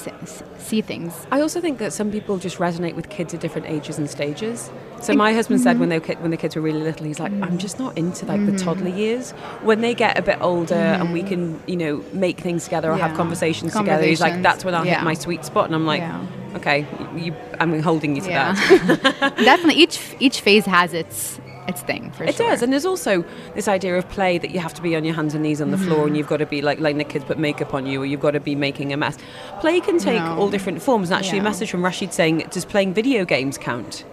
[0.59, 1.27] see things.
[1.31, 4.71] I also think that some people just resonate with kids at different ages and stages.
[5.03, 5.81] So my husband said mm-hmm.
[5.81, 8.25] when they were, when the kids were really little, he's like, I'm just not into
[8.25, 8.65] like the mm-hmm.
[8.65, 9.33] toddler years.
[9.69, 11.29] When they get a bit older and we mm-hmm.
[11.29, 13.17] can, you know, make things together or have Yeah.
[13.17, 14.95] conversations, together, he's like, that's when I Yeah.
[14.95, 15.67] hit my sweet spot.
[15.67, 16.57] And I'm like, Yeah.
[16.59, 18.55] okay, you, I'm holding you to Yeah.
[18.55, 19.37] that.
[19.51, 22.47] Definitely each each phase has its its thing for It sure.
[22.47, 25.05] It does, and there's also this idea of play that you have to be on
[25.05, 26.07] your hands and knees on the floor, Mm-hmm.
[26.09, 28.21] and you've got to be like letting the kids put makeup on you, or you've
[28.21, 29.17] got to be making a mess.
[29.61, 30.37] Play can take No.
[30.39, 31.11] all different forms.
[31.11, 34.05] And actually, a message from Rashid saying, "Does playing video games count?"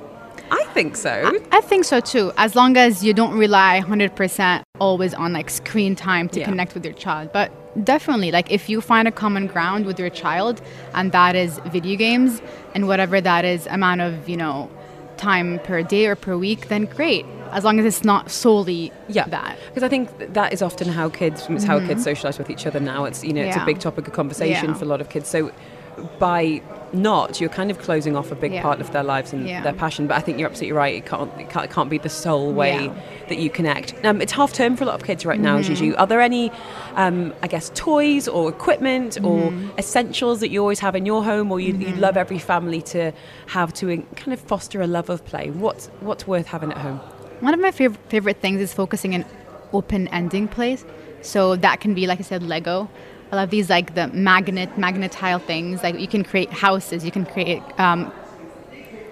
[0.51, 1.31] I think so.
[1.51, 2.31] I think so too.
[2.37, 6.45] As long as you don't rely 100% always on like screen time to Yeah.
[6.45, 7.29] connect with your child.
[7.31, 7.51] But
[7.85, 10.61] definitely, like if you find a common ground with your child,
[10.95, 12.41] and that is video games,
[12.73, 14.69] and whatever that is amount of you know
[15.17, 17.25] time per day or per week, then great.
[17.51, 19.57] As long as it's not solely yeah, that.
[19.69, 22.79] Because I think that is often how kids, it's how kids socialise with each other
[22.79, 23.05] now.
[23.05, 24.73] It's you know it's a big topic of conversation Yeah.
[24.75, 25.27] for a lot of kids.
[25.29, 25.51] So
[26.17, 26.61] by
[26.93, 28.61] not, you're kind of closing off a big Yeah.
[28.61, 29.61] part of their lives and Yeah.
[29.61, 30.07] their passion.
[30.07, 30.95] But I think you're absolutely right.
[30.95, 32.93] It can't it can't, it can't be the sole way Yeah.
[33.27, 33.93] that you connect.
[34.05, 35.73] Um, it's half term for a lot of kids right now, Mm-hmm.
[35.73, 35.95] Gigi.
[35.95, 36.51] Are there any,
[36.95, 39.77] um, I guess, toys or equipment or Mm-hmm.
[39.77, 43.11] essentials that you always have in your home, or you, you love every family to
[43.47, 43.85] have to
[44.15, 45.49] kind of foster a love of play?
[45.49, 47.01] What's what's worth having at home?
[47.39, 49.25] One of my fav- favorite things is focusing in
[49.73, 50.85] open ending plays.
[51.21, 52.89] So that can be, like I said, Lego.
[53.31, 55.83] I love these like the magnet, magnetile things.
[55.83, 58.11] Like you can create houses, you can create um,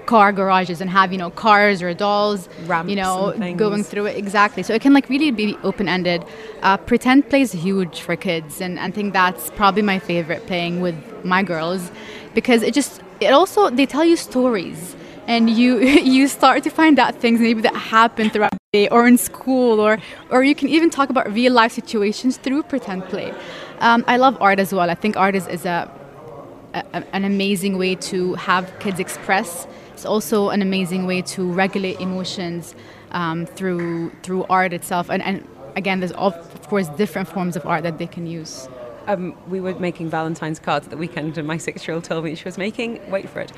[0.08, 4.18] car garages and have you know cars or dolls, Ramps you know, going through it
[4.18, 4.64] exactly.
[4.64, 6.26] So it can like really be open ended.
[6.64, 10.96] Uh, pretend plays huge for kids, and I think that's probably my favorite playing with
[11.24, 11.92] my girls
[12.34, 14.96] because it just it also they tell you stories
[15.28, 15.78] and you
[16.16, 19.80] you start to find out things maybe that happen throughout the day or in school
[19.80, 20.00] or
[20.32, 23.34] or you can even talk about real life situations through pretend play.
[23.80, 24.90] Um, I love art as well.
[24.90, 25.92] I think art is, is a,
[26.74, 29.68] a an amazing way to have kids express.
[29.94, 32.76] It's also an amazing way to regulate emotions
[33.12, 35.10] um, through through art itself.
[35.10, 38.68] And, and again, there's of of course different forms of art that they can use.
[39.08, 42.44] um, we were making Valentine's cards at the weekend, and my six-year-old told me she
[42.44, 43.00] was making.
[43.10, 43.52] Wait for it.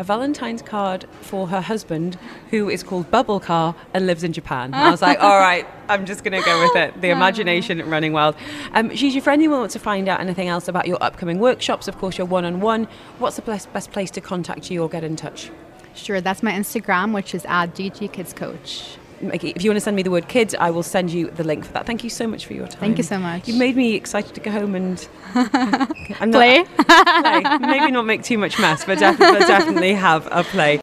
[0.00, 4.72] A Valentine's card for her husband, who is called Bubble Car and lives in Japan.
[4.72, 6.98] I was like, all right, I'm just going to go with it.
[7.02, 8.34] The imagination running wild.
[8.72, 11.86] Um, Gigi, for anyone who wants to find out anything else about your upcoming workshops,
[11.86, 12.88] of course, your one-on-one,
[13.18, 15.50] what's the best, best place to contact you or get in touch?
[15.94, 18.96] Sure, that's my Instagram, which is at GG Kids Coach.
[19.20, 21.44] Mickey, if you want to send me the word kids, I will send you the
[21.44, 21.86] link for that.
[21.86, 22.80] Thank you so much for your time.
[22.80, 23.46] Thank you so much.
[23.46, 24.98] You've made me excited to go home and
[25.32, 26.64] Play?
[26.64, 26.76] Not,
[27.22, 27.58] play.
[27.60, 30.80] Maybe not make too much mess, but definitely, definitely have a play.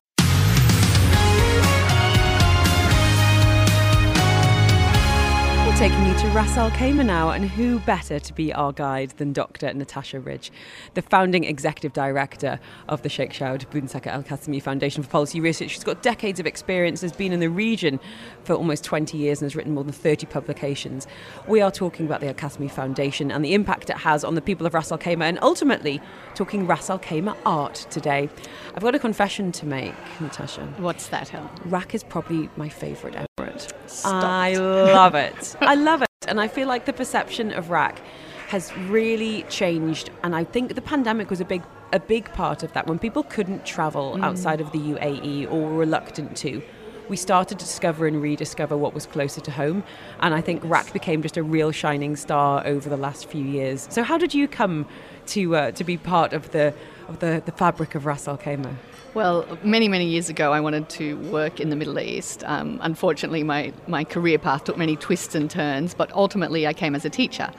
[5.78, 9.32] Taking you to Ras Al Khaimah now, and who better to be our guide than
[9.32, 9.72] Dr.
[9.76, 10.52] Natasha Ridge,
[10.96, 12.60] the founding executive director
[12.90, 15.70] of the Sheikh Saud Saqr Al Qasimi Foundation for Policy Research.
[15.70, 18.00] She's got decades of experience, has been in the region
[18.48, 21.06] for almost 20 years, and has written more than 30 publications.
[21.48, 24.42] We are talking about the Al Qasimi Foundation and the impact it has on the
[24.42, 26.02] people of Ras Al Khaimah, and ultimately
[26.34, 28.30] talking Ras Al Khaimah art today.
[28.74, 30.66] I've got a confession to make, Natasha.
[30.78, 31.50] What's that, Helen?
[31.66, 33.74] RAK is probably my favourite emirate.
[34.06, 35.56] I love it.
[35.62, 36.08] I love it.
[36.28, 38.02] And I feel like the perception of RAK
[38.48, 40.10] has really changed.
[40.24, 42.88] And I think the pandemic was a big a big part of that.
[42.88, 44.24] When people couldn't travel mm.
[44.24, 46.62] outside of the UAE or were reluctant to,
[47.10, 49.84] we started to discover and rediscover what was closer to home.
[50.20, 53.88] And I think RAK became just a real shining star over the last few years.
[53.90, 54.86] So how did you come
[55.28, 56.74] to uh, to be part of the
[57.08, 58.76] of the, the fabric of Ras Al Khaimah?
[59.14, 62.44] Well, many, many years ago, I wanted to work in the Middle East.
[62.46, 66.94] Um, unfortunately, my, my career path took many twists and turns, but ultimately, I came
[66.94, 67.50] as a teacher.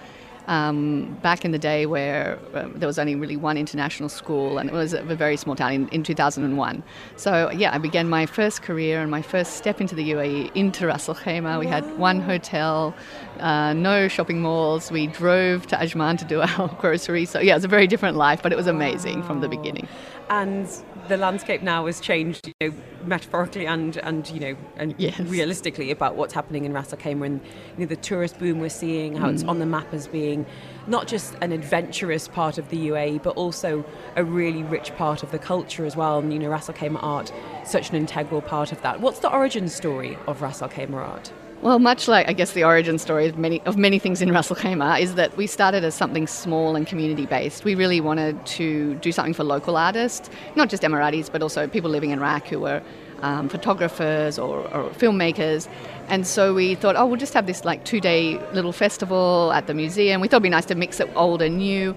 [0.49, 4.71] Um, back in the day where uh, there was only really one international school and
[4.71, 6.83] it was a very small town in, in 2001.
[7.17, 10.87] So, yeah, I began my first career and my first step into the UAE into
[10.87, 11.61] Ras Al Khaimah.
[11.61, 12.95] We had one hotel,
[13.41, 14.91] uh, no shopping malls.
[14.91, 17.29] We drove to Ajman to do our groceries.
[17.29, 19.87] So, yeah, it was a very different life, but it was amazing from the beginning.
[20.31, 20.69] and
[21.09, 25.19] the landscape now has changed, you know, metaphorically and and you know and Yes.
[25.21, 27.41] realistically about what's happening in Ras Al Khaimah and
[27.77, 29.49] you know, the tourist boom we're seeing, how it's mm.
[29.49, 30.47] on the map as being
[30.87, 33.85] not just an adventurous part of the UAE, but also
[34.17, 36.19] a really rich part of the culture as well.
[36.19, 37.33] And you know, Ras Al Khaimah art,
[37.65, 39.01] such an integral part of that.
[39.01, 41.33] What's the origin story of Ras Al Khaimah art?
[41.61, 44.49] Well, much like I guess the origin story of many of many things in Ras
[44.49, 47.65] Al is that we started as something small and community based.
[47.65, 51.91] We really wanted to do something for local artists, not just Emiratis, but also people
[51.91, 52.81] living in RAK who were
[53.23, 55.69] um, photographers or, or filmmakers.
[56.07, 59.67] And so we thought, oh, we'll just have this like two day little festival at
[59.67, 60.21] the museum.
[60.21, 61.97] We thought it'd be nice to mix it old and new.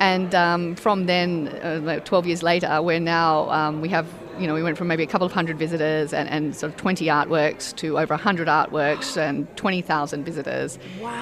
[0.00, 4.06] And um, from then, uh, like 12 years later, we're now, um, we have,
[4.42, 6.76] you know, we went from maybe a couple of hundred visitors and, and sort of
[6.76, 10.78] 20 artworks to over 100 artworks and 20,000 visitors.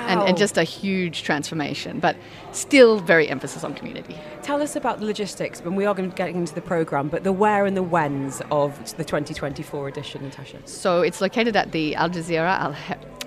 [0.08, 2.16] And, and just a huge transformation, but
[2.52, 4.16] still very emphasis on community.
[4.42, 7.24] Tell us about the logistics, and we are going to get into the program, but
[7.24, 10.58] the where and the whens of the 2024 edition, Natasha.
[10.64, 12.76] So it's located at the Al Jazeera Al,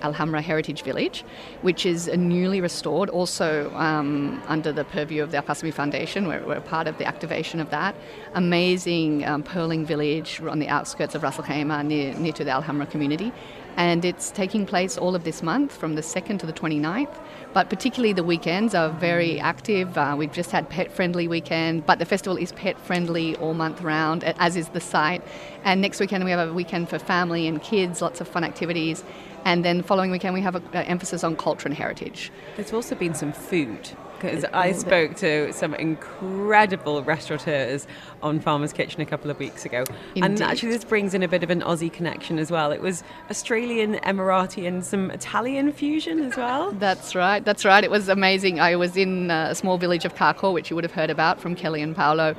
[0.02, 1.24] Alhambra Heritage Village,
[1.62, 6.28] which is a newly restored, also um, under the purview of the Al Foundation.
[6.28, 7.94] We're, we're part of the activation of that.
[8.34, 12.50] Amazing um, pearling village on the outskirts of Ras Al Khaimah, near, near to the
[12.50, 13.32] Al Hamra community.
[13.76, 17.16] And it's taking place all of this month from the 2nd to the 29th.
[17.54, 19.96] But particularly the weekends are very active.
[19.96, 23.80] Uh, we've just had pet friendly weekend, but the festival is pet friendly all month
[23.80, 25.22] round, as is the site.
[25.62, 29.04] And next weekend we have a weekend for family and kids, lots of fun activities.
[29.44, 32.32] And then following weekend we have an emphasis on culture and heritage.
[32.56, 33.88] There's also been some food
[34.24, 37.86] because I spoke to some incredible restaurateurs
[38.22, 39.84] on Farmer's Kitchen a couple of weeks ago.
[40.14, 40.24] Indeed.
[40.24, 42.72] And actually, this brings in a bit of an Aussie connection as well.
[42.72, 46.72] It was Australian, Emirati, and some Italian fusion as well.
[46.72, 47.84] That's right, that's right.
[47.84, 48.60] It was amazing.
[48.60, 51.40] I was in uh, a small village of Carcoar, which you would have heard about
[51.40, 52.34] from Kelly and Paolo.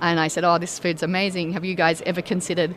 [0.00, 1.52] And I said, Oh, this food's amazing.
[1.52, 2.74] Have you guys ever considered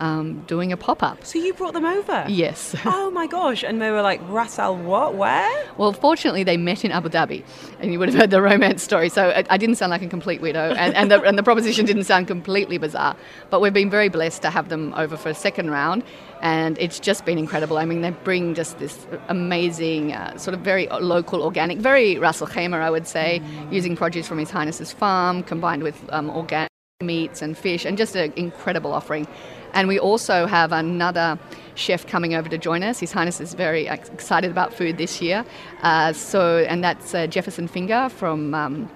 [0.00, 1.24] um, doing a pop up.
[1.24, 2.24] So you brought them over?
[2.28, 2.74] Yes.
[2.84, 3.62] oh my gosh.
[3.62, 5.14] And they were like, Ras Al what?
[5.14, 5.66] Where?
[5.76, 7.44] Well, fortunately, they met in Abu Dhabi.
[7.78, 9.08] And you would have heard the romance story.
[9.08, 10.74] So I, I didn't sound like a complete widow.
[10.74, 13.16] And, and, the, and the proposition didn't sound completely bizarre.
[13.50, 16.02] But we've been very blessed to have them over for a second round.
[16.40, 17.76] And it's just been incredible.
[17.76, 22.46] I mean, they bring just this amazing, uh, sort of very local, organic, very Al
[22.80, 23.72] I would say, mm.
[23.72, 26.70] using produce from His Highness's farm combined with um, organic
[27.02, 29.26] meats and fish, and just an incredible offering.
[29.72, 31.38] And we also have another
[31.74, 33.00] chef coming over to join us.
[33.00, 35.44] His Highness is very excited about food this year.
[35.82, 38.90] Uh, so, and that's uh, Jefferson Finger from um,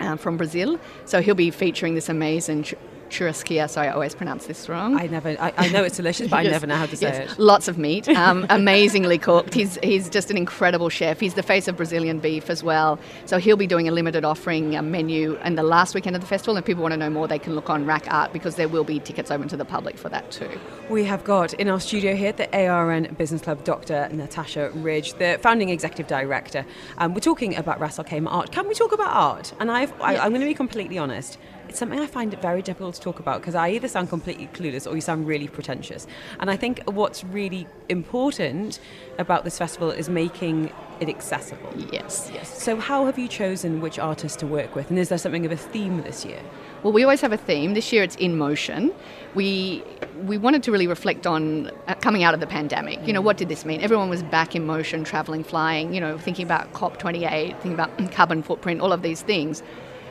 [0.00, 0.78] uh, from Brazil.
[1.04, 2.66] So he'll be featuring this amazing
[3.14, 3.70] churrasquilla.
[3.70, 4.98] Sorry, I always pronounce this wrong.
[4.98, 5.30] I never.
[5.40, 6.50] I, I know it's delicious, but yes.
[6.50, 7.32] I never know how to say yes.
[7.32, 7.38] it.
[7.38, 9.54] Lots of meat, um, amazingly cooked.
[9.54, 11.20] He's he's just an incredible chef.
[11.20, 12.98] He's the face of Brazilian beef as well.
[13.26, 16.56] So he'll be doing a limited offering menu and the last weekend of the festival.
[16.56, 18.68] And if people want to know more, they can look on RAK Art because there
[18.68, 20.50] will be tickets open to the public for that too.
[20.90, 24.08] We have got in our studio here at the ARN Business Club Dr.
[24.12, 26.66] Natasha Ridge, the founding executive director.
[26.98, 28.52] Um, we're talking about Ras Al Khaimah art.
[28.52, 29.52] Can we talk about art?
[29.60, 30.04] And I've, yeah.
[30.04, 31.38] I, I'm going to be completely honest
[31.74, 34.46] it's something I find it very difficult to talk about because I either sound completely
[34.54, 36.06] clueless or you sound really pretentious.
[36.38, 38.78] And I think what's really important
[39.18, 41.72] about this festival is making it accessible.
[41.90, 42.62] Yes, yes.
[42.62, 44.88] So, how have you chosen which artists to work with?
[44.88, 46.40] And is there something of a theme this year?
[46.84, 47.74] Well, we always have a theme.
[47.74, 48.92] This year it's in motion.
[49.34, 49.82] We
[50.22, 53.04] we wanted to really reflect on uh, coming out of the pandemic.
[53.04, 53.80] You know, what did this mean?
[53.80, 58.44] Everyone was back in motion, traveling, flying, you know, thinking about COP28, thinking about carbon
[58.44, 59.64] footprint, all of these things.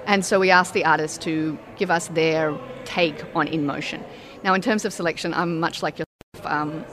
[0.06, 4.04] And so we asked the artists to give us their take on In Motion.
[4.44, 6.08] Now, in terms of selection, I'm much like yourself.
[6.46, 6.84] Um,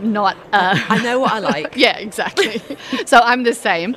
[0.00, 0.36] not.
[0.52, 1.76] Uh, I know what I like.
[1.76, 2.60] yeah, exactly.
[3.06, 3.94] so I'm the same.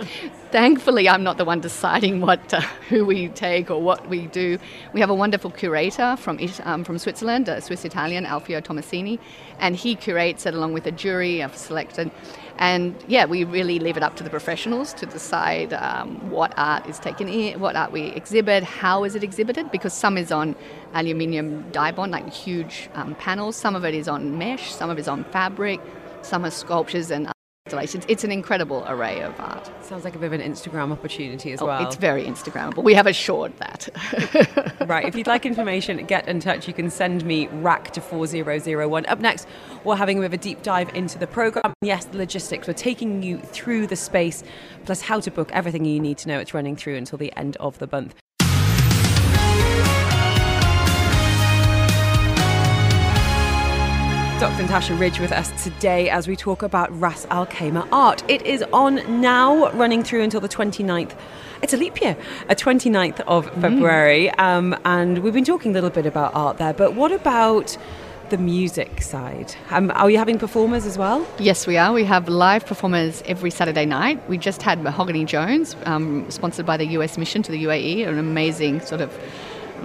[0.51, 4.59] Thankfully, I'm not the one deciding what uh, who we take or what we do.
[4.93, 9.19] We have a wonderful curator from um, from Switzerland, a Swiss Italian, Alfio Tomasini,
[9.59, 12.11] and he curates it along with a jury of selected
[12.59, 16.85] and yeah, we really leave it up to the professionals to decide um, what art
[16.87, 20.57] is taken in, what art we exhibit, how is it exhibited, because some is on
[20.93, 25.01] aluminium Dibond, like huge um, panels, some of it is on mesh, some of it
[25.01, 25.79] is on fabric,
[26.21, 27.31] some are sculptures and
[27.69, 28.03] installations.
[28.07, 29.69] It's an incredible array of art.
[29.83, 31.85] Sounds like a bit of an Instagram opportunity as oh, well.
[31.85, 32.83] It's very Instagrammable.
[32.83, 33.89] We have assured that.
[34.87, 35.05] right.
[35.05, 36.67] If you'd like information, get in touch.
[36.67, 39.05] You can send me rack to 4001.
[39.05, 39.47] Up next,
[39.83, 41.73] we're having a bit of a deep dive into the program.
[41.81, 42.67] Yes, the logistics.
[42.67, 44.43] We're taking you through the space,
[44.85, 46.39] plus how to book everything you need to know.
[46.39, 48.15] It's running through until the end of the month.
[54.39, 54.61] Dr.
[54.61, 58.23] Natasha Ridge with us today as we talk about Ras Al Khaimah art.
[58.29, 61.13] It is on now, running through until the 29th.
[61.61, 62.15] It's a leap year,
[62.47, 63.61] a 29th of mm.
[63.61, 64.31] February.
[64.37, 64.39] Mm.
[64.39, 67.77] Um, and we've been talking a little bit about art there, but what about
[68.29, 69.55] the music side.
[69.71, 71.27] Um, are you having performers as well?
[71.39, 71.91] Yes, we are.
[71.91, 74.21] We have live performers every Saturday night.
[74.29, 78.19] We just had Mahogany Jones, um, sponsored by the US Mission to the UAE, an
[78.19, 79.11] amazing sort of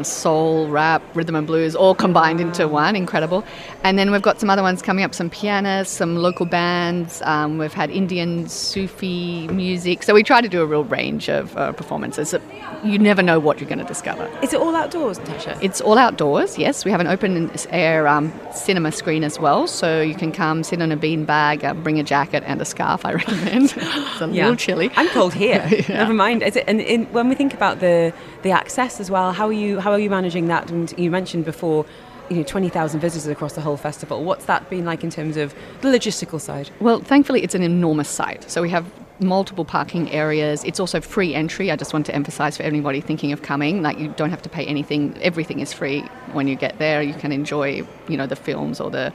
[0.03, 2.97] soul, rap, rhythm and blues, all combined into one.
[2.97, 3.45] Incredible.
[3.85, 7.23] And then we've got some other ones coming up, some pianists, some local bands.
[7.23, 10.03] Um, we've had Indian Sufi music.
[10.03, 12.35] So we try to do a real range of uh, performances.
[12.83, 14.31] You never know what you're going to discover.
[14.43, 15.59] Is it all outdoors, Natasha?
[15.63, 16.85] It's all outdoors, yes.
[16.85, 19.67] We have an open air um, cinema screen as well.
[19.67, 23.05] So you can come sit on a beanbag, uh, bring a jacket and a scarf,
[23.05, 23.75] I recommend.
[23.77, 23.77] it's
[24.21, 24.45] a yeah.
[24.45, 24.91] little chilly.
[24.97, 25.67] I'm cold here.
[25.71, 25.89] yeah.
[25.89, 26.43] Never mind.
[26.43, 29.53] Is it, and in, when we think about the, the access as well, how are
[29.53, 30.71] you how are you managing that?
[30.71, 31.85] And you mentioned before
[32.31, 34.25] you know 20,000 visitors across the whole festival.
[34.25, 36.71] What's that been like in terms of the logistical side?
[36.81, 38.51] Well, thankfully it's an enormous site.
[38.51, 38.87] So we have
[39.21, 40.65] multiple parking areas.
[40.65, 41.71] It's also free entry.
[41.71, 44.49] I just want to emphasize for anybody thinking of coming, like you don't have to
[44.49, 45.19] pay anything.
[45.21, 46.01] Everything is free
[46.33, 47.03] when you get there.
[47.03, 49.13] You can enjoy, you know, the films or the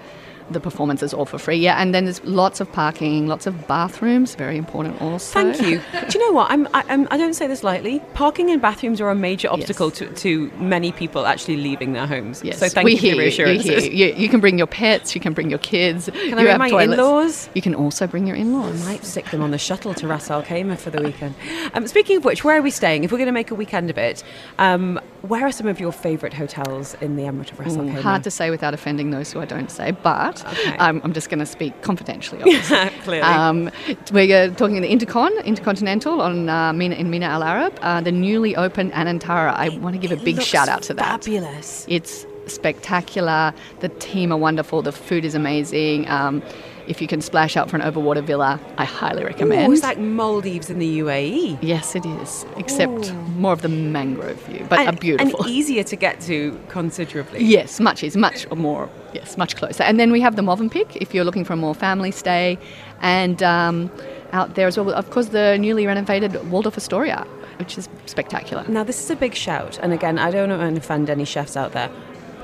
[0.51, 1.57] the performances all for free.
[1.57, 5.33] Yeah, and then there's lots of parking, lots of bathrooms, very important also.
[5.33, 5.81] Thank you.
[6.09, 6.51] Do you know what?
[6.51, 8.01] I'm, I, I'm, I don't say this lightly.
[8.13, 9.97] Parking and bathrooms are a major obstacle Yes.
[9.99, 12.41] to, to many people actually leaving their homes.
[12.43, 13.83] Yes, So thank we you for hear you, you, reassurances.
[13.85, 14.13] hear you.
[14.15, 16.05] You can bring your pets, you can bring your kids.
[16.11, 16.93] Can I bring have my toilets.
[16.99, 17.49] in-laws?
[17.53, 18.81] You can also bring your in-laws.
[18.87, 21.35] I might stick them on the shuttle to Ras Al Khaimah for the weekend.
[21.73, 23.03] Um, speaking of which, where are we staying?
[23.03, 24.23] If we're going to make a weekend of it,
[24.57, 28.01] um, where are some of your favourite hotels in the Emirate of Ras Al Khaimah?
[28.01, 30.75] hard to say without offending those who I don't say, but Okay.
[30.79, 32.41] I'm, I'm just going to speak confidentially.
[32.41, 32.89] Obviously.
[33.03, 33.21] Clearly.
[33.21, 33.71] Um,
[34.11, 38.11] we're talking in the Intercon, Intercontinental on uh, Mina, in Mina Al Arab, uh, the
[38.11, 39.53] newly opened Anantara.
[39.53, 41.23] I want to give a big shout out to that.
[41.23, 41.85] Fabulous.
[41.87, 43.53] It's spectacular.
[43.79, 44.81] The team are wonderful.
[44.81, 46.09] The food is amazing.
[46.09, 46.41] Um,
[46.89, 49.69] if you can splash out for an overwater villa, I highly recommend.
[49.69, 51.59] Ooh, it's like Maldives in the UAE.
[51.61, 53.13] yes, it is, except Ooh.
[53.37, 55.39] more of the mangrove view, but and, a beautiful.
[55.43, 57.43] And easier to get to considerably.
[57.43, 58.89] Yes, much is much more.
[59.13, 59.83] Yes, much closer.
[59.83, 62.57] And then we have the Movenpick if you're looking for a more family stay,
[63.01, 63.91] and um,
[64.33, 64.91] out there as well.
[64.91, 67.25] Of course, the newly renovated Waldorf Astoria,
[67.59, 68.65] which is spectacular.
[68.67, 71.55] Now, this is a big shout, and again, I don't want to offend any chefs
[71.55, 71.91] out there.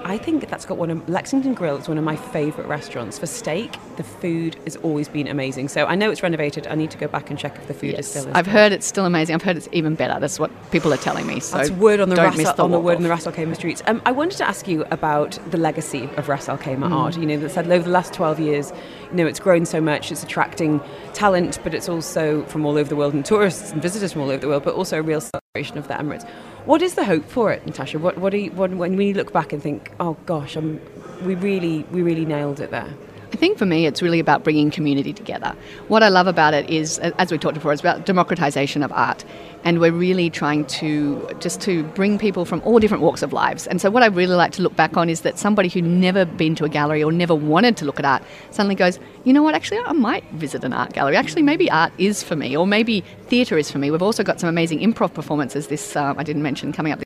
[0.07, 3.25] I think that's got one of Lexington Grill is one of my favourite restaurants for
[3.25, 3.75] steak.
[3.97, 5.67] The food has always been amazing.
[5.67, 6.67] So I know it's renovated.
[6.67, 8.27] I need to go back and check if the food is still.
[8.35, 8.51] I've good.
[8.51, 9.33] heard it's still amazing.
[9.33, 10.19] I've heard it's even better.
[10.19, 11.39] That's what people are telling me.
[11.39, 12.97] So That's word on the don't Ras Al- on the word Waldorf.
[12.97, 13.81] in the Ras Al Khaimah streets.
[13.87, 16.91] Um, I wanted to ask you about the legacy of Ras Al Khaimah Mm.
[16.91, 17.17] art.
[17.17, 18.71] You know, that said over the last twelve years,
[19.09, 20.11] you know, it's grown so much.
[20.11, 20.81] It's attracting
[21.13, 24.29] talent, but it's also from all over the world and tourists and visitors from all
[24.29, 26.27] over the world, but also a real celebration of the Emirates.
[26.65, 27.99] What is the hope for it, Natasha?
[27.99, 30.81] What what you, when, when we look back and think, oh gosh, um,
[31.23, 32.91] we really we really nailed it there.
[33.35, 35.53] I think for me, it's really about bringing community together.
[35.89, 39.25] What I love about it is, as we talked before, it's about democratization of art,
[39.65, 43.67] and we're really trying to just to bring people from all different walks of lives.
[43.67, 46.23] And so, what I really like to look back on is that somebody who never
[46.23, 49.43] been to a gallery or never wanted to look at art suddenly goes, you know
[49.43, 49.53] what?
[49.53, 51.17] Actually, I might visit an art gallery.
[51.17, 53.91] Actually, maybe art is for me, or maybe theatre is for me.
[53.91, 55.67] We've also got some amazing improv performances.
[55.67, 57.03] This um, I didn't mention coming up.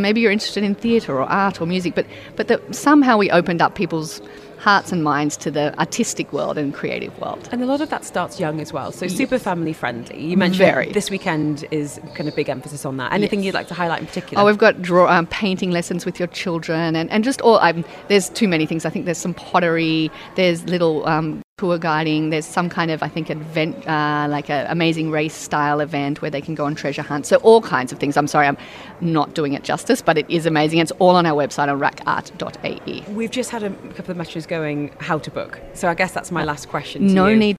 [0.00, 3.60] Maybe you're interested in theatre or art or music, but but that somehow we opened
[3.60, 4.22] up people's
[4.64, 7.46] hearts and minds to the artistic world and creative world.
[7.52, 8.92] And a lot of that starts young as well.
[8.92, 10.18] So super family friendly.
[10.24, 10.90] You mentioned Very.
[10.90, 13.12] this weekend is kind of big emphasis on that.
[13.12, 13.44] Anything Yes.
[13.46, 14.42] you'd like to highlight in particular?
[14.42, 17.58] Oh, we've got draw um, painting lessons with your children, and, and just all.
[17.58, 18.86] Um, there's too many things.
[18.86, 20.10] I think there's some pottery.
[20.34, 22.30] There's little um, tour guiding.
[22.30, 26.30] There's some kind of I think event uh, like an amazing race style event where
[26.30, 27.26] they can go on treasure hunt.
[27.26, 28.16] So all kinds of things.
[28.16, 28.56] I'm sorry, I'm
[29.00, 30.80] not doing it justice, but it is amazing.
[30.80, 33.04] It's all on our website on rakart.ae.
[33.12, 35.60] We've just had a couple of messages going how to book.
[35.74, 37.06] So I guess that's my last question.
[37.08, 37.36] To No you.
[37.36, 37.56] need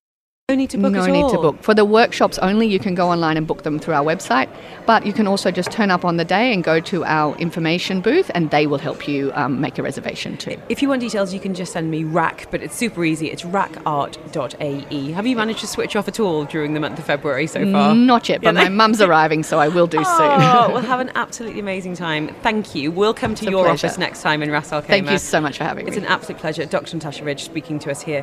[0.48, 0.92] no need to book.
[0.92, 1.60] no at need to book.
[1.60, 4.48] For the workshops only, you can go online and book them through our website.
[4.86, 8.00] But you can also just turn up on the day and go to our information
[8.00, 10.56] booth, and they will help you um, make a reservation too.
[10.68, 13.28] If you want details, you can just send me rack, but it's super easy.
[13.28, 15.10] It's rakart.ae.
[15.10, 17.92] Have you managed to switch off at all during the month of February so far?
[17.96, 20.72] Not yet, but Yeah, my mum's arriving, so I will do Oh, soon.
[20.74, 22.28] we'll have an absolutely amazing time.
[22.44, 22.92] Thank you.
[22.92, 23.88] We'll come to a your pleasure.
[23.88, 24.86] office next time in Ras Al Khaimah.
[24.86, 26.02] Thank you so much for having It's me.
[26.02, 26.64] It's an absolute pleasure.
[26.66, 26.94] Dr.
[26.98, 28.22] Natasha Ridge speaking to us here.